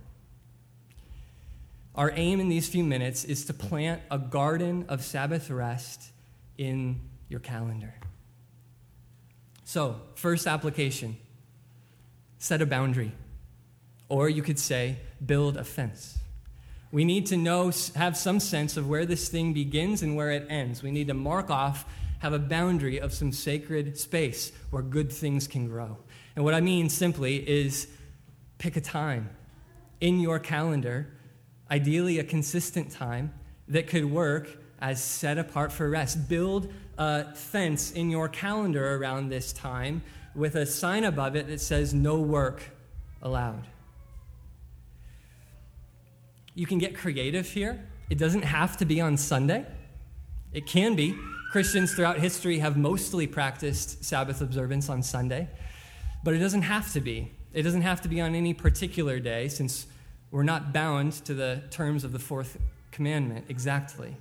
Our 1.98 2.12
aim 2.14 2.38
in 2.38 2.48
these 2.48 2.68
few 2.68 2.84
minutes 2.84 3.24
is 3.24 3.46
to 3.46 3.52
plant 3.52 4.02
a 4.08 4.18
garden 4.18 4.84
of 4.88 5.02
Sabbath 5.02 5.50
rest 5.50 6.12
in 6.56 7.00
your 7.28 7.40
calendar. 7.40 7.92
So, 9.64 10.00
first 10.14 10.46
application 10.46 11.16
set 12.38 12.62
a 12.62 12.66
boundary. 12.66 13.10
Or 14.08 14.28
you 14.28 14.42
could 14.42 14.60
say, 14.60 14.98
build 15.26 15.56
a 15.56 15.64
fence. 15.64 16.20
We 16.92 17.04
need 17.04 17.26
to 17.26 17.36
know, 17.36 17.72
have 17.96 18.16
some 18.16 18.38
sense 18.38 18.76
of 18.76 18.88
where 18.88 19.04
this 19.04 19.28
thing 19.28 19.52
begins 19.52 20.00
and 20.00 20.14
where 20.14 20.30
it 20.30 20.46
ends. 20.48 20.84
We 20.84 20.92
need 20.92 21.08
to 21.08 21.14
mark 21.14 21.50
off, 21.50 21.84
have 22.20 22.32
a 22.32 22.38
boundary 22.38 22.98
of 22.98 23.12
some 23.12 23.32
sacred 23.32 23.98
space 23.98 24.52
where 24.70 24.84
good 24.84 25.10
things 25.10 25.48
can 25.48 25.66
grow. 25.66 25.98
And 26.36 26.44
what 26.44 26.54
I 26.54 26.60
mean 26.60 26.90
simply 26.90 27.36
is 27.36 27.88
pick 28.58 28.76
a 28.76 28.80
time 28.80 29.30
in 30.00 30.20
your 30.20 30.38
calendar, 30.38 31.08
ideally 31.70 32.18
a 32.18 32.24
consistent 32.24 32.90
time 32.90 33.32
that 33.68 33.86
could 33.86 34.04
work 34.04 34.48
as 34.80 35.02
set 35.02 35.38
apart 35.38 35.72
for 35.72 35.88
rest. 35.90 36.28
Build 36.28 36.72
a 36.96 37.34
fence 37.34 37.90
in 37.92 38.10
your 38.10 38.28
calendar 38.28 38.96
around 38.96 39.28
this 39.28 39.52
time 39.52 40.02
with 40.34 40.54
a 40.54 40.66
sign 40.66 41.04
above 41.04 41.36
it 41.36 41.48
that 41.48 41.60
says 41.60 41.92
no 41.92 42.20
work 42.20 42.62
allowed. 43.22 43.66
You 46.54 46.66
can 46.66 46.78
get 46.78 46.96
creative 46.96 47.48
here. 47.48 47.84
It 48.10 48.18
doesn't 48.18 48.42
have 48.42 48.76
to 48.78 48.84
be 48.84 49.00
on 49.00 49.16
Sunday, 49.16 49.66
it 50.52 50.66
can 50.66 50.94
be. 50.94 51.14
Christians 51.50 51.94
throughout 51.94 52.18
history 52.18 52.58
have 52.58 52.76
mostly 52.76 53.26
practiced 53.26 54.04
Sabbath 54.04 54.42
observance 54.42 54.90
on 54.90 55.02
Sunday, 55.02 55.48
but 56.22 56.34
it 56.34 56.38
doesn't 56.38 56.62
have 56.62 56.92
to 56.92 57.00
be. 57.00 57.32
It 57.54 57.62
doesn't 57.62 57.82
have 57.82 58.02
to 58.02 58.08
be 58.08 58.20
on 58.20 58.34
any 58.34 58.52
particular 58.52 59.18
day 59.18 59.48
since 59.48 59.86
we're 60.30 60.42
not 60.42 60.72
bound 60.72 61.12
to 61.24 61.34
the 61.34 61.62
terms 61.70 62.04
of 62.04 62.12
the 62.12 62.18
fourth 62.18 62.58
commandment 62.90 63.46
exactly. 63.48 64.16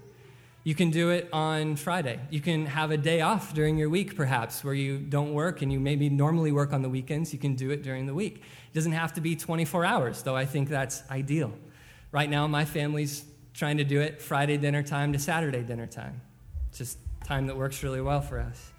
You 0.63 0.75
can 0.75 0.91
do 0.91 1.11
it 1.11 1.29
on 1.31 1.77
Friday. 1.77 2.19
You 2.29 2.41
can 2.41 2.65
have 2.65 2.91
a 2.91 2.97
day 2.97 3.21
off 3.21 3.53
during 3.53 3.77
your 3.77 3.89
week, 3.89 4.17
perhaps, 4.17 4.65
where 4.65 4.73
you 4.73 4.97
don't 4.97 5.33
work 5.33 5.61
and 5.61 5.71
you 5.71 5.79
maybe 5.79 6.09
normally 6.09 6.51
work 6.51 6.73
on 6.73 6.81
the 6.81 6.89
weekends. 6.89 7.31
You 7.31 7.39
can 7.39 7.55
do 7.55 7.71
it 7.71 7.83
during 7.83 8.05
the 8.05 8.13
week. 8.13 8.37
It 8.37 8.73
doesn't 8.73 8.91
have 8.91 9.13
to 9.13 9.21
be 9.21 9.35
24 9.35 9.85
hours, 9.85 10.23
though 10.23 10.35
I 10.35 10.45
think 10.45 10.67
that's 10.67 11.03
ideal. 11.09 11.53
Right 12.11 12.29
now, 12.29 12.47
my 12.47 12.65
family's 12.65 13.23
trying 13.53 13.77
to 13.77 13.85
do 13.85 14.01
it 14.01 14.21
Friday 14.21 14.57
dinner 14.57 14.83
time 14.83 15.13
to 15.13 15.19
Saturday 15.19 15.63
dinner 15.63 15.87
time. 15.87 16.19
It's 16.69 16.79
just 16.79 16.97
time 17.23 17.47
that 17.47 17.55
works 17.55 17.81
really 17.81 18.01
well 18.01 18.21
for 18.21 18.39
us. 18.39 18.71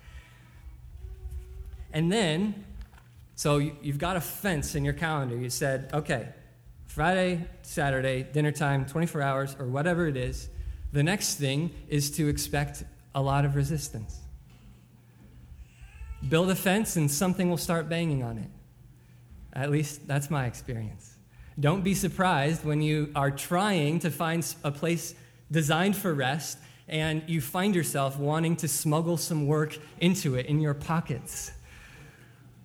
And 1.92 2.12
then, 2.12 2.66
so 3.34 3.56
you've 3.56 3.98
got 3.98 4.16
a 4.16 4.20
fence 4.20 4.74
in 4.74 4.84
your 4.84 4.94
calendar. 4.94 5.36
You 5.36 5.48
said, 5.48 5.90
okay, 5.94 6.28
Friday, 6.98 7.44
Saturday, 7.62 8.24
dinner 8.24 8.50
time, 8.50 8.84
24 8.84 9.22
hours, 9.22 9.56
or 9.60 9.66
whatever 9.66 10.08
it 10.08 10.16
is. 10.16 10.48
The 10.90 11.04
next 11.04 11.36
thing 11.36 11.70
is 11.88 12.10
to 12.16 12.26
expect 12.26 12.82
a 13.14 13.22
lot 13.22 13.44
of 13.44 13.54
resistance. 13.54 14.18
Build 16.28 16.50
a 16.50 16.56
fence 16.56 16.96
and 16.96 17.08
something 17.08 17.48
will 17.48 17.56
start 17.56 17.88
banging 17.88 18.24
on 18.24 18.38
it. 18.38 18.50
At 19.52 19.70
least 19.70 20.08
that's 20.08 20.28
my 20.28 20.46
experience. 20.46 21.14
Don't 21.60 21.84
be 21.84 21.94
surprised 21.94 22.64
when 22.64 22.82
you 22.82 23.12
are 23.14 23.30
trying 23.30 24.00
to 24.00 24.10
find 24.10 24.44
a 24.64 24.72
place 24.72 25.14
designed 25.52 25.94
for 25.94 26.12
rest 26.12 26.58
and 26.88 27.22
you 27.28 27.40
find 27.40 27.76
yourself 27.76 28.18
wanting 28.18 28.56
to 28.56 28.66
smuggle 28.66 29.16
some 29.16 29.46
work 29.46 29.78
into 30.00 30.34
it 30.34 30.46
in 30.46 30.58
your 30.58 30.74
pockets. 30.74 31.52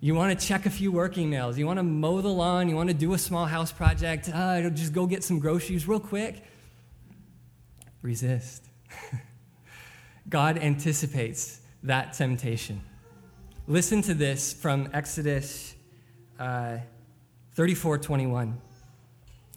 You 0.03 0.15
want 0.15 0.37
to 0.37 0.45
check 0.45 0.65
a 0.65 0.69
few 0.69 0.91
work 0.91 1.13
emails. 1.13 1.55
You 1.55 1.65
want 1.65 1.79
to 1.79 1.83
mow 1.83 2.19
the 2.19 2.27
lawn. 2.27 2.67
You 2.67 2.75
want 2.75 2.89
to 2.89 2.93
do 2.93 3.13
a 3.13 3.17
small 3.17 3.45
house 3.45 3.71
project. 3.71 4.27
Uh, 4.27 4.69
just 4.69 4.91
go 4.91 5.07
get 5.07 5.23
some 5.23 5.39
groceries 5.39 5.87
real 5.87 6.01
quick 6.01 6.43
resist. 8.01 8.65
God 10.29 10.57
anticipates 10.57 11.61
that 11.83 12.11
temptation. 12.11 12.81
Listen 13.65 14.01
to 14.01 14.13
this 14.13 14.51
from 14.51 14.89
Exodus 14.91 15.73
uh, 16.37 16.79
34 17.53 17.97
21. 17.99 18.57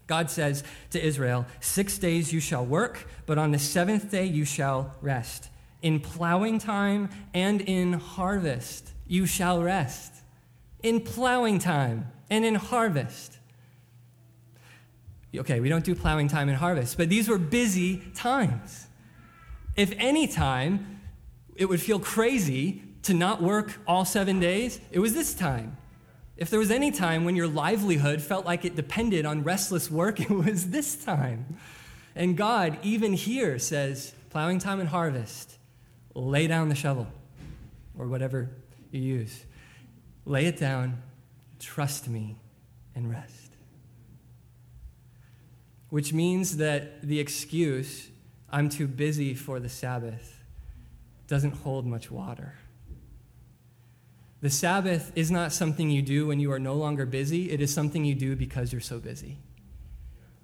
God 0.06 0.30
says 0.30 0.62
to 0.90 1.04
Israel, 1.04 1.44
Six 1.58 1.98
days 1.98 2.32
you 2.32 2.38
shall 2.38 2.64
work, 2.64 3.08
but 3.26 3.36
on 3.36 3.50
the 3.50 3.58
seventh 3.58 4.12
day 4.12 4.26
you 4.26 4.44
shall 4.44 4.94
rest. 5.02 5.50
In 5.82 5.98
plowing 5.98 6.60
time 6.60 7.08
and 7.34 7.60
in 7.62 7.94
harvest 7.94 8.92
you 9.08 9.26
shall 9.26 9.60
rest. 9.60 10.15
In 10.86 11.00
plowing 11.00 11.58
time 11.58 12.12
and 12.30 12.44
in 12.44 12.54
harvest 12.54 13.36
okay, 15.40 15.60
we 15.60 15.68
don't 15.68 15.84
do 15.84 15.94
plowing 15.94 16.28
time 16.28 16.48
and 16.48 16.56
harvest, 16.56 16.96
but 16.96 17.08
these 17.08 17.28
were 17.28 17.38
busy 17.38 17.98
times. 18.14 18.86
If 19.76 19.92
any 19.98 20.26
time 20.26 21.00
it 21.54 21.66
would 21.66 21.80
feel 21.80 21.98
crazy 21.98 22.82
to 23.02 23.14
not 23.14 23.42
work 23.42 23.78
all 23.86 24.04
seven 24.04 24.40
days, 24.40 24.80
it 24.90 24.98
was 24.98 25.14
this 25.14 25.34
time. 25.34 25.76
If 26.36 26.50
there 26.50 26.58
was 26.58 26.70
any 26.70 26.90
time 26.90 27.24
when 27.24 27.34
your 27.34 27.48
livelihood 27.48 28.20
felt 28.20 28.44
like 28.44 28.64
it 28.64 28.76
depended 28.76 29.24
on 29.24 29.42
restless 29.42 29.90
work, 29.90 30.20
it 30.30 30.30
was 30.30 30.70
this 30.70 31.02
time. 31.04 31.58
And 32.14 32.36
God, 32.36 32.78
even 32.82 33.12
here, 33.12 33.58
says, 33.58 34.14
plowing 34.30 34.58
time 34.58 34.80
and 34.80 34.88
harvest, 34.88 35.58
lay 36.14 36.46
down 36.46 36.68
the 36.68 36.74
shovel 36.74 37.06
or 37.98 38.06
whatever 38.06 38.50
you 38.90 39.00
use. 39.00 39.44
Lay 40.26 40.44
it 40.44 40.58
down, 40.58 41.02
trust 41.58 42.08
me, 42.08 42.36
and 42.94 43.10
rest 43.10 43.46
which 45.90 46.12
means 46.12 46.56
that 46.56 47.02
the 47.02 47.20
excuse, 47.20 48.08
I'm 48.50 48.68
too 48.68 48.86
busy 48.86 49.34
for 49.34 49.60
the 49.60 49.68
Sabbath, 49.68 50.42
doesn't 51.28 51.52
hold 51.52 51.86
much 51.86 52.10
water. 52.10 52.54
The 54.40 54.50
Sabbath 54.50 55.12
is 55.14 55.30
not 55.30 55.52
something 55.52 55.90
you 55.90 56.02
do 56.02 56.26
when 56.26 56.38
you 56.38 56.52
are 56.52 56.58
no 56.58 56.74
longer 56.74 57.06
busy, 57.06 57.50
it 57.50 57.60
is 57.60 57.72
something 57.72 58.04
you 58.04 58.14
do 58.14 58.36
because 58.36 58.72
you're 58.72 58.80
so 58.80 58.98
busy. 58.98 59.38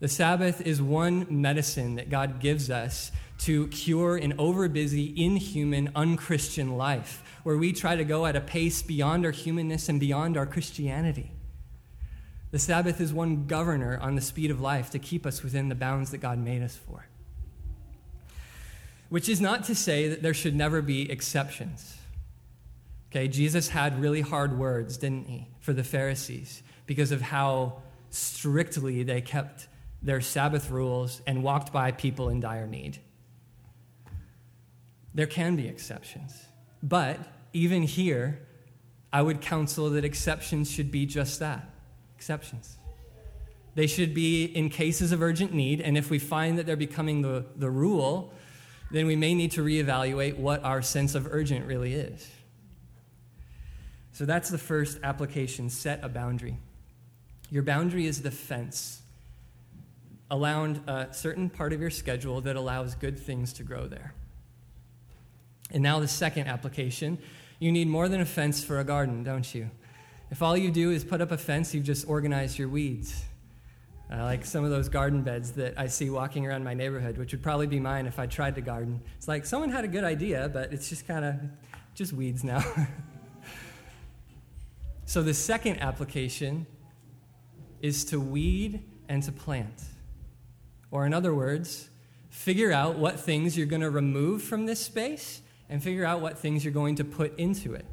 The 0.01 0.09
Sabbath 0.09 0.61
is 0.61 0.83
one 0.83 1.27
medicine 1.29 1.95
that 1.97 2.11
God 2.11 2.40
gives 2.40 2.71
us 2.71 3.12
to 3.38 3.66
cure 3.68 4.16
an 4.16 4.35
overbusy, 4.37 5.16
inhuman, 5.16 5.90
unchristian 5.97 6.77
life, 6.77 7.23
where 7.42 7.59
we 7.59 7.73
try 7.73 7.97
to 7.97 8.05
go 8.05 8.27
at 8.27 8.37
a 8.37 8.40
pace 8.40 8.83
beyond 8.83 9.25
our 9.25 9.33
humanness 9.33 9.88
and 9.88 9.99
beyond 9.99 10.37
our 10.37 10.47
Christianity. 10.47 11.33
The 12.53 12.59
Sabbath 12.59 13.01
is 13.01 13.12
one 13.12 13.47
governor 13.47 13.99
on 14.01 14.14
the 14.14 14.21
speed 14.21 14.51
of 14.51 14.61
life 14.61 14.90
to 14.90 14.99
keep 14.99 15.25
us 15.27 15.42
within 15.42 15.68
the 15.68 15.75
bounds 15.75 16.11
that 16.11 16.18
God 16.18 16.38
made 16.38 16.62
us 16.62 16.77
for. 16.77 17.07
which 19.09 19.29
is 19.29 19.42
not 19.42 19.64
to 19.64 19.75
say 19.75 20.09
that 20.09 20.23
there 20.23 20.33
should 20.33 20.57
never 20.57 20.81
be 20.81 21.11
exceptions. 21.12 21.99
Okay, 23.11 23.29
Jesus 23.29 23.68
had 23.68 24.01
really 24.01 24.23
hard 24.23 24.59
words, 24.59 24.97
didn't 24.97 25.27
he, 25.27 25.49
for 25.61 25.75
the 25.75 25.85
Pharisees 25.85 26.62
because 26.87 27.12
of 27.12 27.21
how 27.21 27.83
strictly 28.09 29.03
they 29.03 29.21
kept 29.21 29.68
their 30.03 30.23
Sabbath 30.23 30.71
rules 30.71 31.21
and 31.27 31.42
walked 31.42 31.75
by 31.75 31.92
people 31.92 32.31
in 32.31 32.40
dire 32.40 32.66
need. 32.66 33.01
There 35.14 35.27
can 35.27 35.57
be 35.57 35.68
exceptions. 35.68 36.46
But 36.83 37.18
even 37.53 37.83
here, 37.83 38.40
I 39.12 39.22
would 39.22 39.40
counsel 39.40 39.90
that 39.90 40.05
exceptions 40.05 40.70
should 40.70 40.90
be 40.90 41.07
just 41.07 41.38
that 41.40 41.68
exceptions. 42.16 42.79
They 43.75 43.87
should 43.87 44.14
be 44.14 44.44
in 44.44 44.68
cases 44.68 45.12
of 45.12 45.22
urgent 45.22 45.53
need, 45.53 45.81
and 45.81 45.96
if 45.96 46.11
we 46.11 46.18
find 46.18 46.59
that 46.59 46.66
they're 46.66 46.77
becoming 46.77 47.22
the, 47.22 47.46
the 47.57 47.70
rule, 47.70 48.33
then 48.90 49.07
we 49.07 49.16
may 49.16 49.35
need 49.35 49.51
to 49.53 49.64
reevaluate 49.64 50.37
what 50.37 50.62
our 50.62 50.83
sense 50.83 51.14
of 51.14 51.27
urgent 51.33 51.66
really 51.66 51.94
is. 51.94 52.31
So 54.12 54.27
that's 54.27 54.51
the 54.51 54.59
first 54.59 54.98
application 55.03 55.70
set 55.70 56.01
a 56.03 56.09
boundary. 56.09 56.59
Your 57.51 57.62
boundary 57.62 58.07
is 58.07 58.22
the 58.22 58.31
fence 58.31 59.03
around 60.31 60.83
a 60.87 61.09
certain 61.12 61.51
part 61.51 61.72
of 61.72 61.81
your 61.81 61.90
schedule 61.90 62.40
that 62.42 62.57
allows 62.57 62.94
good 62.94 63.18
things 63.18 63.53
to 63.55 63.62
grow 63.62 63.87
there. 63.87 64.14
And 65.73 65.83
now, 65.83 65.99
the 65.99 66.09
second 66.09 66.47
application 66.47 67.19
you 67.63 67.71
need 67.71 67.87
more 67.87 68.09
than 68.09 68.21
a 68.21 68.25
fence 68.25 68.65
for 68.65 68.81
a 68.81 68.85
garden, 68.85 69.23
don't 69.23 69.55
you? 69.55 69.71
If 70.33 70.43
all 70.43 70.57
you 70.57 70.73
do 70.73 70.91
is 70.91 71.05
put 71.05 71.21
up 71.21 71.31
a 71.31 71.39
fence, 71.39 71.73
you've 71.73 71.85
just 71.85 72.09
organized 72.09 72.59
your 72.59 72.69
weeds. 72.69 73.23
Uh, 74.13 74.25
like 74.25 74.45
some 74.45 74.65
of 74.65 74.71
those 74.71 74.89
garden 74.89 75.23
beds 75.23 75.53
that 75.53 75.79
I 75.79 75.87
see 75.87 76.11
walking 76.11 76.45
around 76.45 76.65
my 76.65 76.75
neighborhood, 76.75 77.19
which 77.19 77.31
would 77.31 77.43
probably 77.43 77.69
be 77.69 77.79
mine 77.79 78.07
if 78.07 78.19
I 78.19 78.27
tried 78.27 78.57
to 78.57 78.61
garden. 78.61 79.01
It's 79.17 79.29
like 79.29 79.47
someone 79.47 79.71
had 79.71 79.85
a 79.85 79.89
good 79.89 80.03
idea, 80.03 80.51
but 80.53 80.73
it's 80.73 80.89
just 80.89 81.07
kind 81.07 81.25
of 81.25 81.37
just 81.95 82.13
weeds 82.13 82.43
now. 82.43 82.65
so 85.07 85.23
the 85.23 85.33
second 85.33 85.81
application 85.81 86.67
is 87.81 88.05
to 88.07 88.19
weed 88.19 88.83
and 89.09 89.23
to 89.23 89.31
plant. 89.31 89.85
Or, 90.91 91.07
in 91.07 91.15
other 91.15 91.33
words, 91.33 91.91
figure 92.29 92.73
out 92.73 92.99
what 92.99 93.21
things 93.21 93.57
you're 93.57 93.69
going 93.69 93.83
to 93.83 93.91
remove 93.91 94.43
from 94.43 94.67
this 94.67 94.81
space 94.81 95.41
and 95.73 95.83
figure 95.83 96.05
out 96.05 96.21
what 96.21 96.39
things 96.39 96.63
you're 96.63 96.73
going 96.73 96.97
to 96.97 97.05
put 97.05 97.37
into 97.39 97.73
it. 97.73 97.87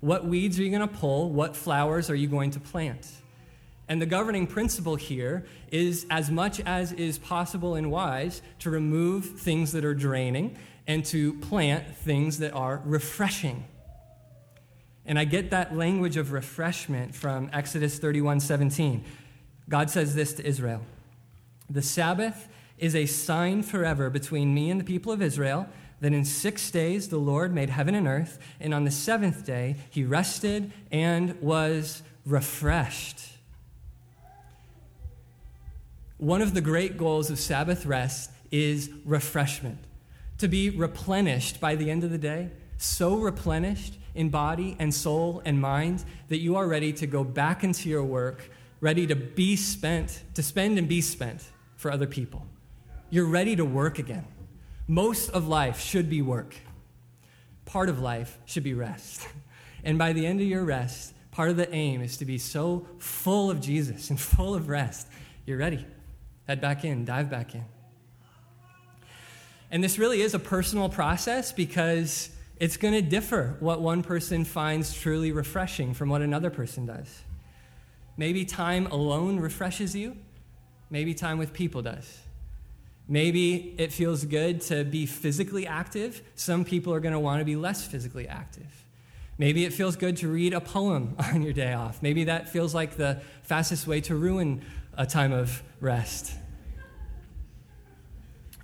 What 0.00 0.26
weeds 0.26 0.60
are 0.60 0.62
you 0.62 0.68
going 0.68 0.86
to 0.86 0.94
pull? 0.94 1.30
What 1.30 1.56
flowers 1.56 2.10
are 2.10 2.14
you 2.14 2.28
going 2.28 2.50
to 2.50 2.60
plant? 2.60 3.08
And 3.88 4.02
the 4.02 4.06
governing 4.06 4.46
principle 4.46 4.96
here 4.96 5.46
is 5.72 6.04
as 6.10 6.30
much 6.30 6.60
as 6.60 6.92
is 6.92 7.18
possible 7.18 7.74
and 7.74 7.90
wise 7.90 8.42
to 8.58 8.70
remove 8.70 9.40
things 9.40 9.72
that 9.72 9.82
are 9.82 9.94
draining 9.94 10.58
and 10.86 11.02
to 11.06 11.32
plant 11.38 11.96
things 11.96 12.38
that 12.40 12.52
are 12.52 12.82
refreshing. 12.84 13.64
And 15.06 15.18
I 15.18 15.24
get 15.24 15.50
that 15.52 15.74
language 15.74 16.18
of 16.18 16.32
refreshment 16.32 17.14
from 17.14 17.48
Exodus 17.50 17.98
31 17.98 18.40
17. 18.40 19.02
God 19.70 19.88
says 19.88 20.14
this 20.14 20.34
to 20.34 20.46
Israel 20.46 20.82
The 21.70 21.82
Sabbath 21.82 22.46
is 22.76 22.94
a 22.94 23.06
sign 23.06 23.62
forever 23.62 24.10
between 24.10 24.52
me 24.52 24.70
and 24.70 24.78
the 24.78 24.84
people 24.84 25.12
of 25.12 25.22
Israel 25.22 25.66
that 26.00 26.12
in 26.12 26.24
six 26.24 26.70
days 26.70 27.08
the 27.08 27.18
Lord 27.18 27.54
made 27.54 27.70
heaven 27.70 27.94
and 27.94 28.06
earth, 28.06 28.38
and 28.58 28.72
on 28.72 28.84
the 28.84 28.90
seventh 28.90 29.44
day 29.44 29.76
he 29.90 30.04
rested 30.04 30.72
and 30.90 31.40
was 31.40 32.02
refreshed. 32.24 33.20
One 36.18 36.42
of 36.42 36.52
the 36.52 36.60
great 36.60 36.98
goals 36.98 37.30
of 37.30 37.38
Sabbath 37.38 37.86
rest 37.86 38.30
is 38.50 38.90
refreshment, 39.04 39.78
to 40.38 40.48
be 40.48 40.68
replenished 40.70 41.60
by 41.60 41.76
the 41.76 41.90
end 41.90 42.04
of 42.04 42.10
the 42.10 42.18
day, 42.18 42.50
so 42.76 43.16
replenished 43.16 43.94
in 44.14 44.28
body 44.28 44.76
and 44.78 44.92
soul 44.92 45.40
and 45.44 45.60
mind 45.60 46.04
that 46.28 46.38
you 46.38 46.56
are 46.56 46.66
ready 46.66 46.92
to 46.94 47.06
go 47.06 47.24
back 47.24 47.62
into 47.62 47.88
your 47.88 48.04
work, 48.04 48.50
ready 48.80 49.06
to 49.06 49.14
be 49.14 49.56
spent, 49.56 50.22
to 50.34 50.42
spend 50.42 50.78
and 50.78 50.88
be 50.88 51.00
spent 51.00 51.42
for 51.76 51.90
other 51.90 52.06
people. 52.06 52.46
You're 53.08 53.26
ready 53.26 53.56
to 53.56 53.64
work 53.64 53.98
again. 53.98 54.26
Most 54.90 55.30
of 55.30 55.46
life 55.46 55.78
should 55.78 56.10
be 56.10 56.20
work. 56.20 56.56
Part 57.64 57.88
of 57.88 58.00
life 58.00 58.36
should 58.44 58.64
be 58.64 58.74
rest. 58.74 59.26
And 59.82 59.96
by 59.96 60.12
the 60.12 60.26
end 60.26 60.42
of 60.42 60.46
your 60.46 60.62
rest, 60.62 61.14
part 61.30 61.48
of 61.48 61.56
the 61.56 61.74
aim 61.74 62.02
is 62.02 62.18
to 62.18 62.26
be 62.26 62.36
so 62.36 62.86
full 62.98 63.50
of 63.50 63.62
Jesus 63.62 64.10
and 64.10 64.20
full 64.34 64.54
of 64.54 64.68
rest, 64.68 65.08
you're 65.46 65.56
ready 65.56 65.86
head 66.46 66.60
back 66.60 66.84
in, 66.84 67.06
dive 67.06 67.30
back 67.30 67.54
in. 67.54 67.64
And 69.70 69.82
this 69.82 69.98
really 69.98 70.20
is 70.20 70.34
a 70.34 70.38
personal 70.38 70.90
process 70.90 71.50
because 71.50 72.28
it's 72.58 72.76
going 72.76 72.92
to 72.92 73.00
differ 73.00 73.56
what 73.60 73.80
one 73.80 74.02
person 74.02 74.44
finds 74.44 74.92
truly 74.92 75.32
refreshing 75.32 75.94
from 75.94 76.10
what 76.10 76.20
another 76.20 76.50
person 76.50 76.84
does. 76.84 77.22
Maybe 78.18 78.44
time 78.44 78.86
alone 78.88 79.40
refreshes 79.40 79.96
you, 79.96 80.14
maybe 80.90 81.14
time 81.14 81.38
with 81.38 81.54
people 81.54 81.80
does. 81.80 82.20
Maybe 83.10 83.74
it 83.76 83.92
feels 83.92 84.24
good 84.24 84.60
to 84.62 84.84
be 84.84 85.04
physically 85.04 85.66
active. 85.66 86.22
Some 86.36 86.64
people 86.64 86.94
are 86.94 87.00
going 87.00 87.12
to 87.12 87.18
want 87.18 87.40
to 87.40 87.44
be 87.44 87.56
less 87.56 87.84
physically 87.84 88.28
active. 88.28 88.84
Maybe 89.36 89.64
it 89.64 89.72
feels 89.72 89.96
good 89.96 90.16
to 90.18 90.28
read 90.28 90.54
a 90.54 90.60
poem 90.60 91.16
on 91.18 91.42
your 91.42 91.52
day 91.52 91.72
off. 91.72 92.02
Maybe 92.02 92.22
that 92.24 92.48
feels 92.48 92.72
like 92.72 92.96
the 92.96 93.20
fastest 93.42 93.88
way 93.88 94.00
to 94.02 94.14
ruin 94.14 94.62
a 94.96 95.06
time 95.06 95.32
of 95.32 95.60
rest. 95.80 96.34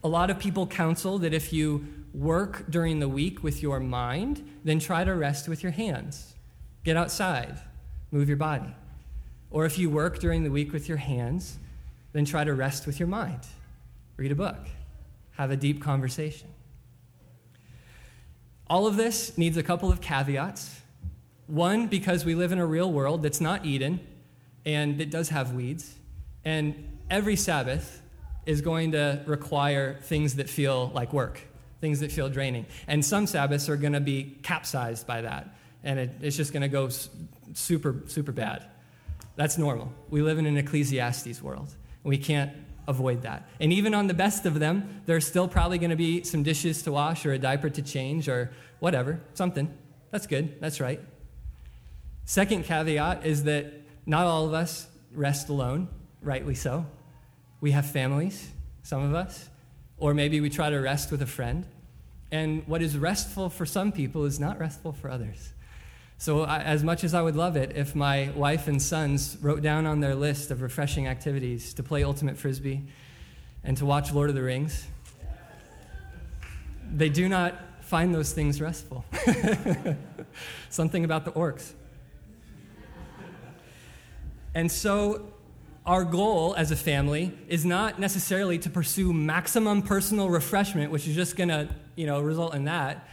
A 0.04 0.08
lot 0.08 0.30
of 0.30 0.38
people 0.38 0.68
counsel 0.68 1.18
that 1.18 1.34
if 1.34 1.52
you 1.52 1.84
work 2.14 2.70
during 2.70 3.00
the 3.00 3.08
week 3.08 3.42
with 3.42 3.62
your 3.62 3.80
mind, 3.80 4.48
then 4.62 4.78
try 4.78 5.02
to 5.02 5.16
rest 5.16 5.48
with 5.48 5.64
your 5.64 5.72
hands. 5.72 6.36
Get 6.84 6.96
outside, 6.96 7.58
move 8.12 8.28
your 8.28 8.36
body. 8.36 8.72
Or 9.50 9.64
if 9.64 9.76
you 9.76 9.90
work 9.90 10.20
during 10.20 10.44
the 10.44 10.52
week 10.52 10.72
with 10.72 10.88
your 10.88 10.98
hands, 10.98 11.58
then 12.12 12.24
try 12.24 12.44
to 12.44 12.54
rest 12.54 12.86
with 12.86 13.00
your 13.00 13.08
mind. 13.08 13.40
Read 14.16 14.32
a 14.32 14.34
book, 14.34 14.56
have 15.32 15.50
a 15.50 15.56
deep 15.56 15.82
conversation. 15.82 16.48
All 18.68 18.86
of 18.86 18.96
this 18.96 19.36
needs 19.38 19.56
a 19.56 19.62
couple 19.62 19.90
of 19.90 20.00
caveats. 20.00 20.80
One, 21.46 21.86
because 21.86 22.24
we 22.24 22.34
live 22.34 22.50
in 22.50 22.58
a 22.58 22.66
real 22.66 22.90
world 22.90 23.22
that's 23.22 23.40
not 23.40 23.64
Eden 23.64 24.00
and 24.64 25.00
it 25.00 25.10
does 25.10 25.28
have 25.28 25.52
weeds. 25.52 25.94
And 26.44 26.98
every 27.08 27.36
Sabbath, 27.36 28.02
is 28.46 28.60
going 28.60 28.92
to 28.92 29.20
require 29.26 29.98
things 30.02 30.36
that 30.36 30.48
feel 30.48 30.90
like 30.94 31.12
work, 31.12 31.40
things 31.80 32.00
that 32.00 32.12
feel 32.12 32.28
draining. 32.28 32.64
And 32.86 33.04
some 33.04 33.26
Sabbaths 33.26 33.68
are 33.68 33.76
going 33.76 33.92
to 33.92 34.00
be 34.00 34.38
capsized 34.42 35.06
by 35.06 35.22
that, 35.22 35.54
and 35.82 35.98
it, 35.98 36.10
it's 36.22 36.36
just 36.36 36.52
going 36.52 36.62
to 36.62 36.68
go 36.68 36.88
super, 37.52 38.02
super 38.06 38.32
bad. 38.32 38.64
That's 39.34 39.58
normal. 39.58 39.92
We 40.08 40.22
live 40.22 40.38
in 40.38 40.46
an 40.46 40.56
Ecclesiastes 40.56 41.42
world, 41.42 41.74
we 42.04 42.16
can't 42.16 42.52
avoid 42.88 43.22
that. 43.22 43.48
And 43.60 43.72
even 43.72 43.94
on 43.94 44.06
the 44.06 44.14
best 44.14 44.46
of 44.46 44.58
them, 44.58 45.02
there's 45.06 45.26
still 45.26 45.48
probably 45.48 45.78
going 45.78 45.90
to 45.90 45.96
be 45.96 46.22
some 46.24 46.42
dishes 46.42 46.82
to 46.82 46.92
wash 46.92 47.26
or 47.26 47.32
a 47.32 47.38
diaper 47.38 47.70
to 47.70 47.82
change 47.82 48.28
or 48.28 48.52
whatever, 48.78 49.20
something. 49.34 49.72
That's 50.10 50.26
good. 50.26 50.60
That's 50.60 50.80
right. 50.80 51.00
Second 52.24 52.64
caveat 52.64 53.24
is 53.24 53.44
that 53.44 53.72
not 54.04 54.26
all 54.26 54.46
of 54.46 54.54
us 54.54 54.88
rest 55.12 55.48
alone, 55.48 55.88
rightly 56.20 56.54
so. 56.54 56.86
We 57.60 57.70
have 57.72 57.86
families, 57.86 58.50
some 58.82 59.02
of 59.02 59.14
us, 59.14 59.48
or 59.96 60.14
maybe 60.14 60.40
we 60.40 60.50
try 60.50 60.70
to 60.70 60.78
rest 60.78 61.10
with 61.10 61.22
a 61.22 61.26
friend. 61.26 61.66
And 62.30 62.66
what 62.66 62.82
is 62.82 62.98
restful 62.98 63.48
for 63.48 63.64
some 63.64 63.92
people 63.92 64.24
is 64.24 64.38
not 64.40 64.58
restful 64.58 64.92
for 64.92 65.08
others. 65.08 65.52
So, 66.18 66.44
I, 66.44 66.60
as 66.60 66.82
much 66.82 67.04
as 67.04 67.12
I 67.12 67.20
would 67.20 67.36
love 67.36 67.56
it 67.56 67.76
if 67.76 67.94
my 67.94 68.30
wife 68.34 68.68
and 68.68 68.80
sons 68.80 69.36
wrote 69.42 69.60
down 69.60 69.84
on 69.84 70.00
their 70.00 70.14
list 70.14 70.50
of 70.50 70.62
refreshing 70.62 71.06
activities 71.06 71.74
to 71.74 71.82
play 71.82 72.02
Ultimate 72.04 72.38
Frisbee 72.38 72.84
and 73.62 73.76
to 73.76 73.84
watch 73.84 74.12
Lord 74.14 74.30
of 74.30 74.34
the 74.34 74.42
Rings, 74.42 74.86
they 76.90 77.10
do 77.10 77.28
not 77.28 77.54
find 77.82 78.14
those 78.14 78.32
things 78.32 78.62
restful. 78.62 79.04
Something 80.70 81.04
about 81.04 81.26
the 81.26 81.32
orcs. 81.32 81.72
And 84.54 84.72
so, 84.72 85.34
our 85.84 86.02
goal 86.02 86.54
as 86.56 86.70
a 86.70 86.76
family 86.76 87.36
is 87.46 87.66
not 87.66 88.00
necessarily 88.00 88.58
to 88.60 88.70
pursue 88.70 89.12
maximum 89.12 89.82
personal 89.82 90.30
refreshment, 90.30 90.90
which 90.90 91.06
is 91.06 91.14
just 91.14 91.36
going 91.36 91.50
to 91.50 91.68
you 91.94 92.06
know, 92.06 92.22
result 92.22 92.54
in 92.54 92.64
that, 92.64 93.06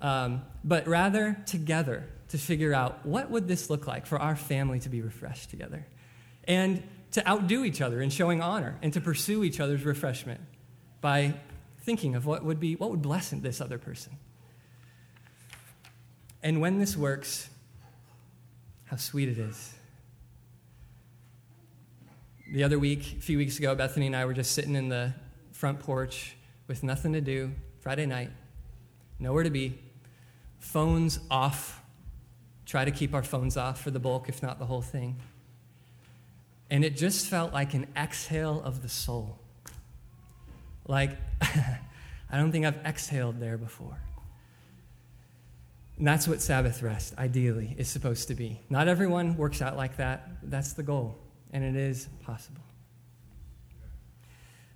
um, 0.00 0.42
but 0.62 0.86
rather 0.86 1.36
together 1.46 2.08
to 2.34 2.38
figure 2.38 2.74
out 2.74 3.06
what 3.06 3.30
would 3.30 3.48
this 3.48 3.70
look 3.70 3.86
like 3.86 4.06
for 4.06 4.18
our 4.18 4.36
family 4.36 4.80
to 4.80 4.88
be 4.88 5.00
refreshed 5.00 5.50
together 5.50 5.86
and 6.44 6.82
to 7.12 7.26
outdo 7.28 7.64
each 7.64 7.80
other 7.80 8.02
in 8.02 8.10
showing 8.10 8.42
honor 8.42 8.76
and 8.82 8.92
to 8.92 9.00
pursue 9.00 9.44
each 9.44 9.60
other's 9.60 9.84
refreshment 9.84 10.40
by 11.00 11.32
thinking 11.80 12.14
of 12.14 12.26
what 12.26 12.44
would 12.44 12.60
be 12.60 12.76
what 12.76 12.90
would 12.90 13.02
bless 13.02 13.30
this 13.30 13.60
other 13.60 13.78
person 13.78 14.12
and 16.42 16.60
when 16.60 16.78
this 16.78 16.96
works 16.96 17.48
how 18.84 18.96
sweet 18.96 19.28
it 19.28 19.38
is 19.38 19.74
the 22.54 22.62
other 22.62 22.78
week, 22.78 23.16
a 23.18 23.20
few 23.20 23.36
weeks 23.36 23.58
ago, 23.58 23.74
Bethany 23.74 24.06
and 24.06 24.14
I 24.14 24.24
were 24.26 24.32
just 24.32 24.52
sitting 24.52 24.76
in 24.76 24.88
the 24.88 25.12
front 25.50 25.80
porch 25.80 26.36
with 26.68 26.84
nothing 26.84 27.12
to 27.14 27.20
do, 27.20 27.52
Friday 27.80 28.06
night, 28.06 28.30
nowhere 29.18 29.42
to 29.42 29.50
be, 29.50 29.78
phones 30.58 31.18
off. 31.32 31.82
Try 32.66 32.84
to 32.84 32.90
keep 32.90 33.14
our 33.14 33.22
phones 33.22 33.56
off 33.56 33.80
for 33.80 33.90
the 33.90 34.00
bulk, 34.00 34.28
if 34.28 34.42
not 34.42 34.58
the 34.58 34.66
whole 34.66 34.82
thing. 34.82 35.16
And 36.70 36.84
it 36.84 36.96
just 36.96 37.26
felt 37.26 37.52
like 37.52 37.74
an 37.74 37.86
exhale 37.96 38.62
of 38.64 38.82
the 38.82 38.88
soul. 38.88 39.38
Like, 40.86 41.10
I 41.40 42.36
don't 42.36 42.52
think 42.52 42.66
I've 42.66 42.78
exhaled 42.84 43.38
there 43.40 43.58
before. 43.58 43.98
And 45.98 46.06
that's 46.06 46.26
what 46.26 46.42
Sabbath 46.42 46.82
rest, 46.82 47.14
ideally, 47.16 47.74
is 47.78 47.88
supposed 47.88 48.28
to 48.28 48.34
be. 48.34 48.60
Not 48.68 48.88
everyone 48.88 49.36
works 49.36 49.62
out 49.62 49.76
like 49.76 49.98
that. 49.98 50.28
That's 50.42 50.72
the 50.72 50.82
goal, 50.82 51.16
and 51.52 51.62
it 51.62 51.76
is 51.76 52.08
possible. 52.22 52.62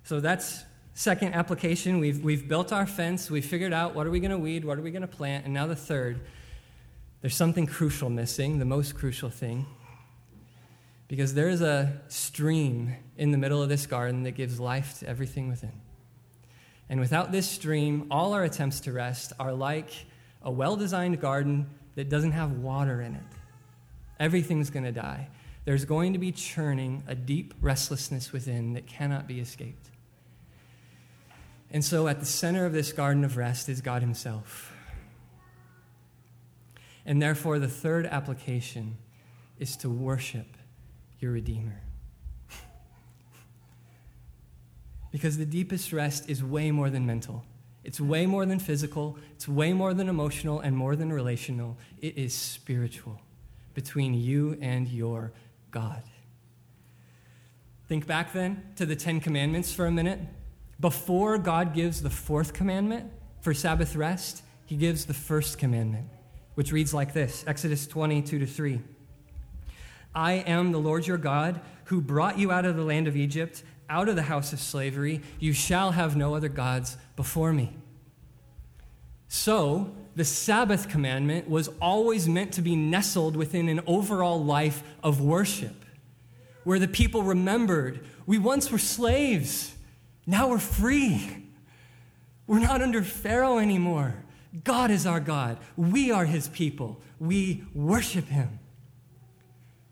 So 0.03 0.19
that's 0.19 0.63
second 0.93 1.33
application. 1.33 1.99
We've, 1.99 2.23
we've 2.23 2.47
built 2.47 2.71
our 2.71 2.85
fence. 2.85 3.29
We've 3.29 3.45
figured 3.45 3.73
out 3.73 3.95
what 3.95 4.07
are 4.07 4.11
we 4.11 4.19
going 4.19 4.31
to 4.31 4.37
weed, 4.37 4.63
what 4.63 4.77
are 4.77 4.81
we 4.81 4.91
going 4.91 5.01
to 5.01 5.07
plant, 5.07 5.45
and 5.45 5.53
now 5.53 5.67
the 5.67 5.75
third. 5.75 6.21
There's 7.21 7.35
something 7.35 7.65
crucial 7.65 8.09
missing, 8.09 8.59
the 8.59 8.65
most 8.65 8.95
crucial 8.95 9.29
thing. 9.29 9.65
Because 11.07 11.33
there 11.33 11.49
is 11.49 11.61
a 11.61 12.01
stream 12.07 12.95
in 13.17 13.31
the 13.31 13.37
middle 13.37 13.61
of 13.61 13.69
this 13.69 13.85
garden 13.87 14.23
that 14.23 14.31
gives 14.31 14.59
life 14.59 14.99
to 14.99 15.09
everything 15.09 15.49
within. 15.49 15.73
And 16.87 16.99
without 16.99 17.31
this 17.31 17.47
stream, 17.47 18.07
all 18.09 18.33
our 18.33 18.43
attempts 18.43 18.79
to 18.81 18.91
rest 18.91 19.33
are 19.39 19.53
like 19.53 19.89
a 20.41 20.51
well 20.51 20.75
designed 20.75 21.19
garden 21.19 21.67
that 21.95 22.09
doesn't 22.09 22.31
have 22.31 22.53
water 22.53 23.01
in 23.01 23.15
it. 23.15 23.23
Everything's 24.19 24.69
going 24.69 24.85
to 24.85 24.91
die. 24.91 25.29
There's 25.65 25.85
going 25.85 26.13
to 26.13 26.19
be 26.19 26.31
churning, 26.31 27.03
a 27.07 27.15
deep 27.15 27.53
restlessness 27.61 28.31
within 28.31 28.73
that 28.73 28.87
cannot 28.87 29.27
be 29.27 29.39
escaped. 29.39 29.89
And 31.71 31.85
so, 31.85 32.07
at 32.07 32.19
the 32.19 32.25
center 32.25 32.65
of 32.65 32.73
this 32.73 32.91
garden 32.91 33.23
of 33.23 33.37
rest 33.37 33.69
is 33.69 33.81
God 33.81 34.01
Himself. 34.01 34.68
And 37.05 37.21
therefore, 37.21 37.59
the 37.59 37.67
third 37.67 38.05
application 38.05 38.97
is 39.57 39.75
to 39.77 39.89
worship 39.89 40.57
your 41.19 41.31
Redeemer. 41.31 41.81
because 45.11 45.37
the 45.37 45.45
deepest 45.45 45.91
rest 45.91 46.29
is 46.29 46.43
way 46.43 46.71
more 46.71 46.89
than 46.89 47.05
mental. 47.05 47.43
It's 47.83 47.99
way 47.99 48.25
more 48.25 48.45
than 48.45 48.59
physical, 48.59 49.17
it's 49.33 49.47
way 49.47 49.73
more 49.73 49.93
than 49.93 50.09
emotional, 50.09 50.59
and 50.59 50.75
more 50.75 50.95
than 50.95 51.11
relational. 51.11 51.77
It 52.01 52.17
is 52.17 52.33
spiritual 52.33 53.19
between 53.73 54.13
you 54.13 54.57
and 54.61 54.87
your 54.87 55.31
God. 55.71 56.03
Think 57.87 58.05
back 58.05 58.33
then 58.33 58.63
to 58.75 58.85
the 58.85 58.95
Ten 58.95 59.19
Commandments 59.19 59.73
for 59.73 59.85
a 59.85 59.91
minute. 59.91 60.19
Before 60.79 61.37
God 61.37 61.73
gives 61.73 62.01
the 62.01 62.09
fourth 62.09 62.53
commandment 62.53 63.11
for 63.41 63.53
Sabbath 63.53 63.95
rest, 63.95 64.43
he 64.65 64.75
gives 64.75 65.05
the 65.05 65.13
first 65.13 65.57
commandment, 65.57 66.05
which 66.59 66.73
reads 66.73 66.93
like 66.93 67.13
this 67.13 67.45
Exodus 67.47 67.87
22 67.87 68.39
to 68.39 68.45
3. 68.45 68.81
I 70.13 70.33
am 70.33 70.73
the 70.73 70.77
Lord 70.77 71.07
your 71.07 71.17
God 71.17 71.61
who 71.85 72.01
brought 72.01 72.37
you 72.37 72.51
out 72.51 72.65
of 72.65 72.75
the 72.75 72.83
land 72.83 73.07
of 73.07 73.15
Egypt 73.15 73.63
out 73.89 74.09
of 74.09 74.17
the 74.17 74.23
house 74.23 74.51
of 74.51 74.59
slavery. 74.59 75.21
You 75.39 75.53
shall 75.53 75.91
have 75.91 76.17
no 76.17 76.35
other 76.35 76.49
gods 76.49 76.97
before 77.15 77.53
me. 77.53 77.77
So, 79.29 79.95
the 80.17 80.25
Sabbath 80.25 80.89
commandment 80.89 81.49
was 81.49 81.69
always 81.81 82.27
meant 82.27 82.51
to 82.55 82.61
be 82.61 82.75
nestled 82.75 83.37
within 83.37 83.69
an 83.69 83.79
overall 83.87 84.43
life 84.43 84.83
of 85.01 85.21
worship, 85.21 85.85
where 86.65 86.77
the 86.77 86.89
people 86.89 87.23
remembered 87.23 88.05
we 88.25 88.37
once 88.37 88.69
were 88.69 88.79
slaves, 88.79 89.73
now 90.27 90.49
we're 90.49 90.59
free. 90.59 91.45
We're 92.47 92.59
not 92.59 92.81
under 92.81 93.01
Pharaoh 93.01 93.59
anymore. 93.59 94.25
God 94.63 94.91
is 94.91 95.05
our 95.05 95.19
God. 95.19 95.57
We 95.77 96.11
are 96.11 96.25
his 96.25 96.47
people. 96.49 97.01
We 97.19 97.63
worship 97.73 98.25
him. 98.25 98.59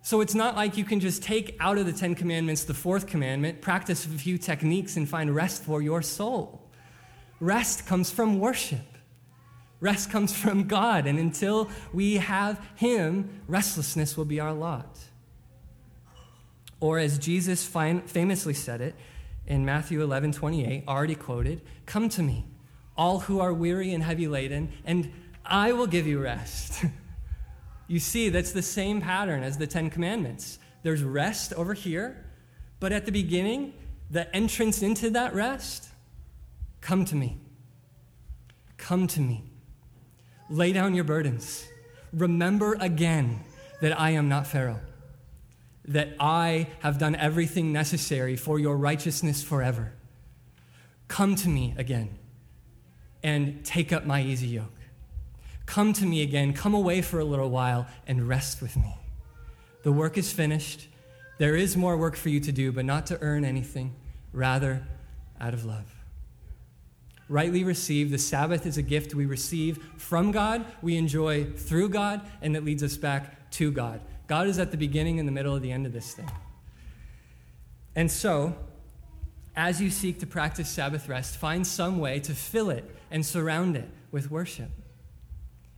So 0.01 0.22
it's 0.22 0.34
not 0.34 0.55
like 0.55 0.78
you 0.78 0.86
can 0.86 0.99
just 0.99 1.22
take 1.22 1.58
out 1.60 1.78
of 1.78 1.86
the 1.86 1.91
Ten 1.91 2.16
Commandments 2.16 2.64
the 2.64 2.74
fourth 2.74 3.08
commandment, 3.08 3.62
practice 3.62 4.05
a 4.05 4.10
few 4.10 4.38
techniques, 4.38 4.95
and 4.95 5.08
find 5.08 5.36
rest 5.36 5.64
for 5.64 5.82
your 5.82 6.01
soul. 6.01 6.72
Rest 7.39 7.86
comes 7.86 8.10
from 8.10 8.39
worship. 8.39 8.97
Rest 9.80 10.10
comes 10.10 10.36
from 10.36 10.68
God, 10.68 11.05
and 11.05 11.20
until 11.20 11.70
we 11.93 12.16
have 12.16 12.66
Him, 12.76 13.41
restlessness 13.47 14.18
will 14.18 14.26
be 14.26 14.39
our 14.39 14.53
lot. 14.53 14.97
Or 16.80 16.99
as 16.99 17.20
Jesus 17.20 17.66
famously 17.66 18.53
said 18.53 18.82
it 18.82 18.95
in 19.45 19.66
Matthew 19.66 20.01
11 20.01 20.32
28, 20.32 20.84
already 20.88 21.16
quoted, 21.16 21.62
Come 21.86 22.10
to 22.10 22.24
me, 22.24 22.45
all 22.98 23.20
who 23.20 23.39
are 23.39 23.54
weary 23.54 23.93
and 23.93 24.04
heavy 24.04 24.28
laden, 24.28 24.72
and 24.86 25.12
I 25.45 25.74
will 25.74 25.88
give 25.88 26.08
you 26.08 26.20
rest. 26.20 26.86
You 27.89 28.00
see, 28.00 28.28
that's 28.28 28.52
the 28.52 28.62
same 28.62 29.00
pattern 29.00 29.43
as 29.43 29.58
the 29.58 29.66
Ten 29.66 29.89
Commandments. 29.89 30.60
There's 30.84 31.04
rest 31.04 31.54
over 31.54 31.74
here, 31.74 32.26
but 32.82 32.91
at 32.91 33.06
the 33.06 33.14
beginning, 33.14 33.74
the 34.12 34.34
entrance 34.36 34.82
into 34.82 35.10
that 35.12 35.34
rest, 35.34 35.88
come 36.82 37.06
to 37.06 37.16
me. 37.16 37.38
Come 38.76 39.08
to 39.08 39.22
me. 39.22 39.45
Lay 40.50 40.74
down 40.74 40.95
your 40.95 41.06
burdens. 41.06 41.66
Remember 42.12 42.76
again 42.80 43.45
that 43.82 43.98
I 43.98 44.12
am 44.12 44.28
not 44.28 44.48
Pharaoh, 44.48 44.82
that 45.86 46.10
I 46.20 46.68
have 46.80 46.98
done 46.98 47.16
everything 47.16 47.72
necessary 47.72 48.36
for 48.36 48.60
your 48.60 48.76
righteousness 48.76 49.41
forever. 49.43 49.93
Come 51.08 51.36
to 51.36 51.48
me 51.48 51.74
again 51.78 52.18
and 53.24 53.63
take 53.65 53.91
up 53.91 54.05
my 54.05 54.22
easy 54.22 54.47
yoke. 54.47 54.72
Come 55.65 55.93
to 55.93 56.05
me 56.05 56.22
again, 56.22 56.53
come 56.53 56.74
away 56.74 57.01
for 57.01 57.20
a 57.20 57.26
little 57.26 57.49
while, 57.49 57.88
and 58.07 58.28
rest 58.28 58.61
with 58.61 58.78
me. 58.78 58.95
The 59.84 59.91
work 59.91 60.18
is 60.18 60.32
finished. 60.32 60.88
There 61.38 61.55
is 61.55 61.78
more 61.78 61.97
work 61.97 62.15
for 62.15 62.30
you 62.30 62.39
to 62.39 62.51
do, 62.51 62.72
but 62.72 62.86
not 62.86 63.05
to 63.07 63.22
earn 63.22 63.43
anything, 63.43 63.93
rather, 64.34 64.88
out 65.39 65.53
of 65.53 65.65
love. 65.65 65.93
Rightly 67.30 67.63
received, 67.63 68.11
the 68.11 68.18
Sabbath 68.18 68.65
is 68.65 68.78
a 68.78 68.82
gift 68.82 69.13
we 69.13 69.26
receive 69.26 69.84
from 69.97 70.32
God, 70.32 70.65
we 70.82 70.95
enjoy 70.95 71.45
through 71.45 71.89
God, 71.89 72.22
and 72.41 72.55
it 72.55 72.63
leads 72.63 72.82
us 72.82 72.95
back 72.95 73.51
to 73.51 73.72
God. 73.72 73.99
God 74.28 74.47
is 74.47 74.59
at 74.59 74.72
the 74.72 74.78
beginning 74.78 75.20
and 75.20 75.28
the 75.28 75.34
middle 75.34 75.53
of 75.53 75.61
the 75.61 75.72
end 75.72 75.86
of 75.86 75.93
this 75.93 76.13
thing. 76.13 76.30
And 77.95 78.09
so, 78.09 78.55
as 79.58 79.82
you 79.82 79.89
seek 79.89 80.20
to 80.20 80.28
practice 80.28 80.70
Sabbath 80.70 81.10
rest, 81.10 81.36
find 81.36 81.66
some 81.66 81.97
way 81.97 82.20
to 82.20 82.36
fill 82.36 82.70
it 82.70 82.86
and 83.10 83.26
surround 83.26 83.76
it 83.76 83.89
with 84.12 84.30
worship. 84.30 84.70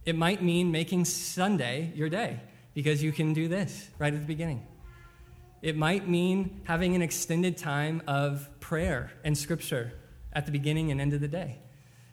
It 0.06 0.18
might 0.18 0.44
mean 0.44 0.70
making 0.70 1.06
Sunday 1.06 1.94
your 1.96 2.10
day 2.10 2.42
because 2.74 3.02
you 3.02 3.14
can 3.14 3.34
do 3.34 3.48
this 3.48 3.90
right 3.98 4.14
at 4.14 4.20
the 4.20 4.28
beginning. 4.28 4.68
It 5.62 5.78
might 5.78 6.10
mean 6.10 6.62
having 6.66 6.94
an 6.94 7.02
extended 7.02 7.58
time 7.58 8.02
of 8.06 8.50
prayer 8.60 9.12
and 9.24 9.38
scripture 9.38 9.94
at 10.34 10.46
the 10.46 10.52
beginning 10.52 10.92
and 10.92 11.00
end 11.00 11.14
of 11.14 11.22
the 11.22 11.28
day. 11.30 11.60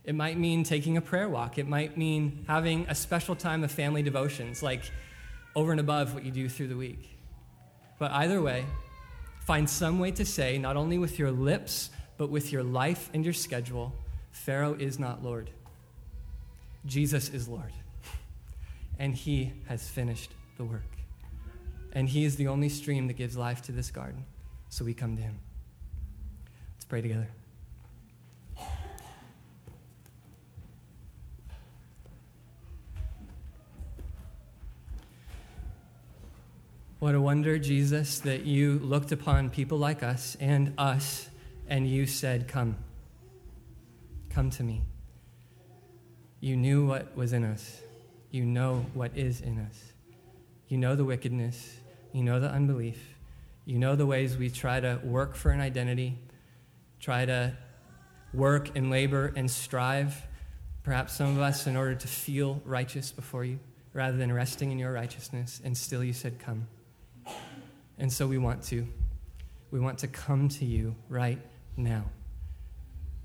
It 0.05 0.15
might 0.15 0.39
mean 0.39 0.63
taking 0.63 0.97
a 0.97 1.01
prayer 1.01 1.29
walk. 1.29 1.59
It 1.59 1.67
might 1.67 1.99
mean 1.99 2.45
having 2.47 2.87
a 2.89 2.95
special 2.95 3.35
time 3.35 3.65
of 3.65 3.73
family 3.73 4.05
devotions, 4.05 4.63
like 4.63 4.83
over 5.57 5.73
and 5.73 5.81
above 5.81 6.15
what 6.15 6.25
you 6.25 6.31
do 6.31 6.49
through 6.49 6.69
the 6.69 6.77
week. 6.77 7.19
But 7.99 8.13
either 8.13 8.41
way, 8.41 8.67
find 9.47 9.71
some 9.71 9.99
way 9.99 10.11
to 10.11 10.25
say, 10.25 10.59
not 10.59 10.77
only 10.77 10.99
with 10.99 11.19
your 11.19 11.31
lips, 11.31 11.91
but 12.19 12.31
with 12.31 12.53
your 12.53 12.63
life 12.63 13.09
and 13.15 13.25
your 13.25 13.33
schedule, 13.33 13.95
Pharaoh 14.33 14.75
is 14.75 14.99
not 14.99 15.23
Lord. 15.25 15.51
Jesus 16.85 17.29
is 17.31 17.49
Lord 17.49 17.73
and 18.99 19.15
He 19.15 19.53
has 19.69 19.89
finished 19.89 20.33
the 20.57 20.65
work. 20.65 20.83
And 21.93 22.09
He 22.09 22.25
is 22.25 22.37
the 22.37 22.49
only 22.49 22.69
stream 22.69 23.07
that 23.07 23.15
gives 23.15 23.37
life 23.37 23.63
to 23.63 23.73
this 23.73 23.91
garden. 23.91 24.25
So 24.69 24.85
we 24.85 24.95
come 24.95 25.17
to 25.17 25.23
Him. 25.23 25.39
Let's 26.75 26.85
pray 26.85 27.01
together. 27.01 27.29
What 37.07 37.15
a 37.15 37.21
wonder, 37.21 37.57
Jesus, 37.57 38.19
that 38.19 38.47
you 38.47 38.81
looked 38.81 39.13
upon 39.13 39.51
people 39.51 39.79
like 39.79 40.03
us 40.03 40.37
and 40.41 40.75
us, 40.77 41.31
and 41.69 41.89
you 41.89 42.05
said, 42.05 42.49
Come. 42.49 42.75
Come 44.29 44.51
to 44.51 44.65
me. 44.65 44.83
You 46.41 46.57
knew 46.57 46.85
what 46.85 47.17
was 47.17 47.33
in 47.33 47.45
us. 47.45 47.81
You 48.33 48.45
know 48.45 48.85
what 48.93 49.17
is 49.17 49.41
in 49.41 49.61
us. 49.61 49.93
You 50.67 50.79
know 50.79 50.97
the 50.97 51.05
wickedness. 51.05 51.77
You 52.13 52.25
know 52.25 52.41
the 52.41 52.51
unbelief. 52.51 53.01
You 53.67 53.79
know 53.79 53.95
the 53.95 54.05
ways 54.05 54.37
we 54.37 54.51
try 54.51 54.81
to 54.81 54.99
work 55.05 55.37
for 55.37 55.53
an 55.53 55.61
identity, 55.61 56.19
try 56.99 57.25
to 57.25 57.57
work 58.35 58.77
and 58.77 58.91
labor 58.91 59.33
and 59.37 59.49
strive, 59.49 60.27
perhaps 60.83 61.13
some 61.13 61.37
of 61.37 61.41
us, 61.41 61.69
in 61.69 61.77
order 61.77 61.95
to 61.95 62.09
feel 62.09 62.61
righteous 62.65 63.13
before 63.13 63.45
you, 63.45 63.61
rather 63.93 64.17
than 64.17 64.33
resting 64.33 64.73
in 64.73 64.79
your 64.81 64.91
righteousness. 64.91 65.61
And 65.63 65.77
still 65.77 66.03
you 66.03 66.13
said, 66.13 66.41
Come. 66.41 66.67
And 67.99 68.13
so 68.13 68.27
we 68.27 68.39
want 68.39 68.63
to. 68.65 68.87
We 69.71 69.81
want 69.81 69.99
to 69.99 70.09
come 70.09 70.49
to 70.51 70.65
you 70.65 70.95
right 71.09 71.41
now 71.77 72.05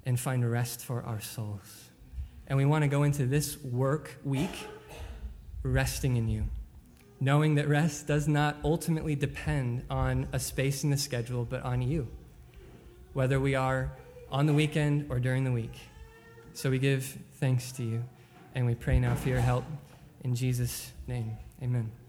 and 0.05 0.19
find 0.19 0.49
rest 0.49 0.83
for 0.83 1.03
our 1.03 1.21
souls. 1.21 1.89
And 2.47 2.57
we 2.57 2.65
want 2.65 2.83
to 2.83 2.87
go 2.87 3.03
into 3.03 3.25
this 3.25 3.57
work 3.61 4.17
week 4.23 4.67
resting 5.63 6.17
in 6.17 6.27
you, 6.27 6.45
knowing 7.19 7.55
that 7.55 7.67
rest 7.67 8.07
does 8.07 8.27
not 8.27 8.57
ultimately 8.63 9.15
depend 9.15 9.83
on 9.89 10.27
a 10.33 10.39
space 10.39 10.83
in 10.83 10.89
the 10.89 10.97
schedule, 10.97 11.45
but 11.45 11.63
on 11.63 11.81
you, 11.81 12.07
whether 13.13 13.39
we 13.39 13.55
are 13.55 13.91
on 14.31 14.47
the 14.47 14.53
weekend 14.53 15.05
or 15.09 15.19
during 15.19 15.43
the 15.43 15.51
week. 15.51 15.77
So 16.53 16.69
we 16.69 16.79
give 16.79 17.17
thanks 17.35 17.71
to 17.73 17.83
you, 17.83 18.03
and 18.55 18.65
we 18.65 18.75
pray 18.75 18.99
now 18.99 19.15
for 19.15 19.29
your 19.29 19.39
help. 19.39 19.63
In 20.23 20.35
Jesus' 20.35 20.91
name, 21.07 21.37
amen. 21.61 22.00